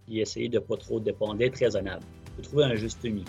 et 0.08 0.22
essayer 0.22 0.50
de 0.50 0.56
ne 0.56 0.64
pas 0.64 0.78
trop 0.78 1.00
dépendre, 1.00 1.36
d'être 1.36 1.58
raisonnable, 1.58 2.04
de 2.38 2.44
trouver 2.44 2.66
un 2.66 2.76
juste 2.76 3.04
milieu. 3.04 3.24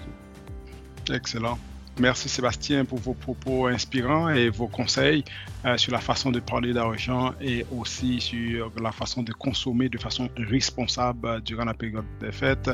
Excellent. 1.12 1.58
Merci 1.98 2.28
Sébastien 2.28 2.84
pour 2.84 2.98
vos 2.98 3.14
propos 3.14 3.66
inspirants 3.66 4.30
et 4.30 4.48
vos 4.48 4.68
conseils 4.68 5.24
euh, 5.66 5.76
sur 5.76 5.92
la 5.92 5.98
façon 5.98 6.30
de 6.30 6.40
parler 6.40 6.72
d'argent 6.72 7.34
et 7.42 7.66
aussi 7.76 8.20
sur 8.20 8.72
la 8.80 8.92
façon 8.92 9.22
de 9.22 9.32
consommer 9.32 9.88
de 9.88 9.98
façon 9.98 10.30
responsable 10.36 11.42
durant 11.42 11.64
la 11.64 11.74
période 11.74 12.06
des 12.20 12.32
fêtes. 12.32 12.70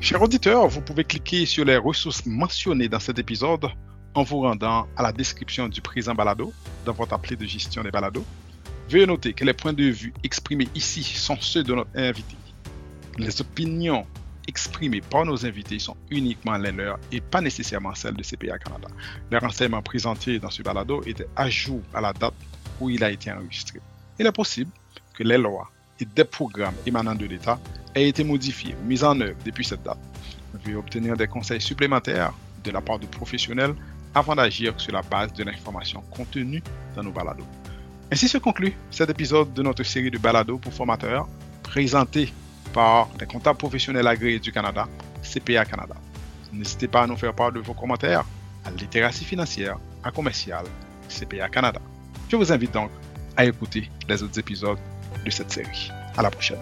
Chers 0.00 0.22
auditeurs, 0.22 0.68
vous 0.68 0.80
pouvez 0.80 1.04
cliquer 1.04 1.46
sur 1.46 1.64
les 1.64 1.76
ressources 1.76 2.26
mentionnées 2.26 2.88
dans 2.88 3.00
cet 3.00 3.18
épisode 3.18 3.68
en 4.18 4.24
vous 4.24 4.40
rendant 4.40 4.88
à 4.96 5.02
la 5.04 5.12
description 5.12 5.68
du 5.68 5.80
présent 5.80 6.12
balado 6.12 6.52
dans 6.84 6.92
votre 6.92 7.12
appelé 7.12 7.36
de 7.36 7.46
gestion 7.46 7.84
des 7.84 7.92
balados. 7.92 8.24
Veuillez 8.90 9.06
noter 9.06 9.32
que 9.32 9.44
les 9.44 9.52
points 9.52 9.72
de 9.72 9.84
vue 9.84 10.12
exprimés 10.24 10.68
ici 10.74 11.04
sont 11.04 11.36
ceux 11.40 11.62
de 11.62 11.72
notre 11.72 11.90
invité. 11.94 12.34
Les 13.16 13.40
opinions 13.40 14.04
exprimées 14.48 15.02
par 15.02 15.24
nos 15.24 15.46
invités 15.46 15.78
sont 15.78 15.96
uniquement 16.10 16.56
les 16.56 16.72
leurs 16.72 16.98
et 17.12 17.20
pas 17.20 17.40
nécessairement 17.40 17.94
celles 17.94 18.14
de 18.14 18.24
CPA 18.24 18.58
Canada. 18.58 18.88
Les 19.30 19.38
renseignements 19.38 19.82
présentés 19.82 20.40
dans 20.40 20.50
ce 20.50 20.62
balado 20.62 21.00
étaient 21.06 21.28
à 21.36 21.48
jour 21.48 21.80
à 21.94 22.00
la 22.00 22.12
date 22.12 22.34
où 22.80 22.90
il 22.90 23.04
a 23.04 23.12
été 23.12 23.30
enregistré. 23.30 23.80
Il 24.18 24.26
est 24.26 24.32
possible 24.32 24.72
que 25.14 25.22
les 25.22 25.38
lois 25.38 25.70
et 26.00 26.04
des 26.04 26.24
programmes 26.24 26.74
émanant 26.86 27.14
de 27.14 27.26
l'État 27.26 27.60
aient 27.94 28.08
été 28.08 28.24
modifiés 28.24 28.74
mis 28.84 29.04
en 29.04 29.20
œuvre 29.20 29.38
depuis 29.44 29.64
cette 29.64 29.84
date. 29.84 29.98
Veuillez 30.64 30.76
obtenir 30.76 31.16
des 31.16 31.28
conseils 31.28 31.60
supplémentaires 31.60 32.32
de 32.64 32.72
la 32.72 32.80
part 32.80 32.98
de 32.98 33.06
professionnels 33.06 33.76
avant 34.18 34.34
d'agir 34.34 34.74
sur 34.76 34.92
la 34.92 35.02
base 35.02 35.32
de 35.32 35.44
l'information 35.44 36.02
contenue 36.10 36.62
dans 36.94 37.02
nos 37.02 37.12
balados. 37.12 37.46
Ainsi 38.10 38.28
se 38.28 38.38
conclut 38.38 38.74
cet 38.90 39.10
épisode 39.10 39.52
de 39.52 39.62
notre 39.62 39.82
série 39.82 40.10
de 40.10 40.18
balados 40.18 40.58
pour 40.58 40.72
formateurs 40.72 41.28
présenté 41.62 42.32
par 42.72 43.08
les 43.20 43.26
comptables 43.26 43.58
professionnels 43.58 44.06
agréés 44.06 44.38
du 44.38 44.52
Canada, 44.52 44.86
CPA 45.22 45.64
Canada. 45.64 45.94
N'hésitez 46.52 46.88
pas 46.88 47.02
à 47.02 47.06
nous 47.06 47.16
faire 47.16 47.34
part 47.34 47.52
de 47.52 47.60
vos 47.60 47.74
commentaires 47.74 48.24
à 48.64 48.70
littératie 48.70 49.24
financière 49.24 49.76
à 50.02 50.10
commercial 50.10 50.64
CPA 51.08 51.48
Canada. 51.48 51.80
Je 52.28 52.36
vous 52.36 52.52
invite 52.52 52.72
donc 52.72 52.90
à 53.36 53.44
écouter 53.44 53.90
les 54.08 54.22
autres 54.22 54.38
épisodes 54.38 54.78
de 55.24 55.30
cette 55.30 55.52
série. 55.52 55.90
À 56.16 56.22
la 56.22 56.30
prochaine. 56.30 56.58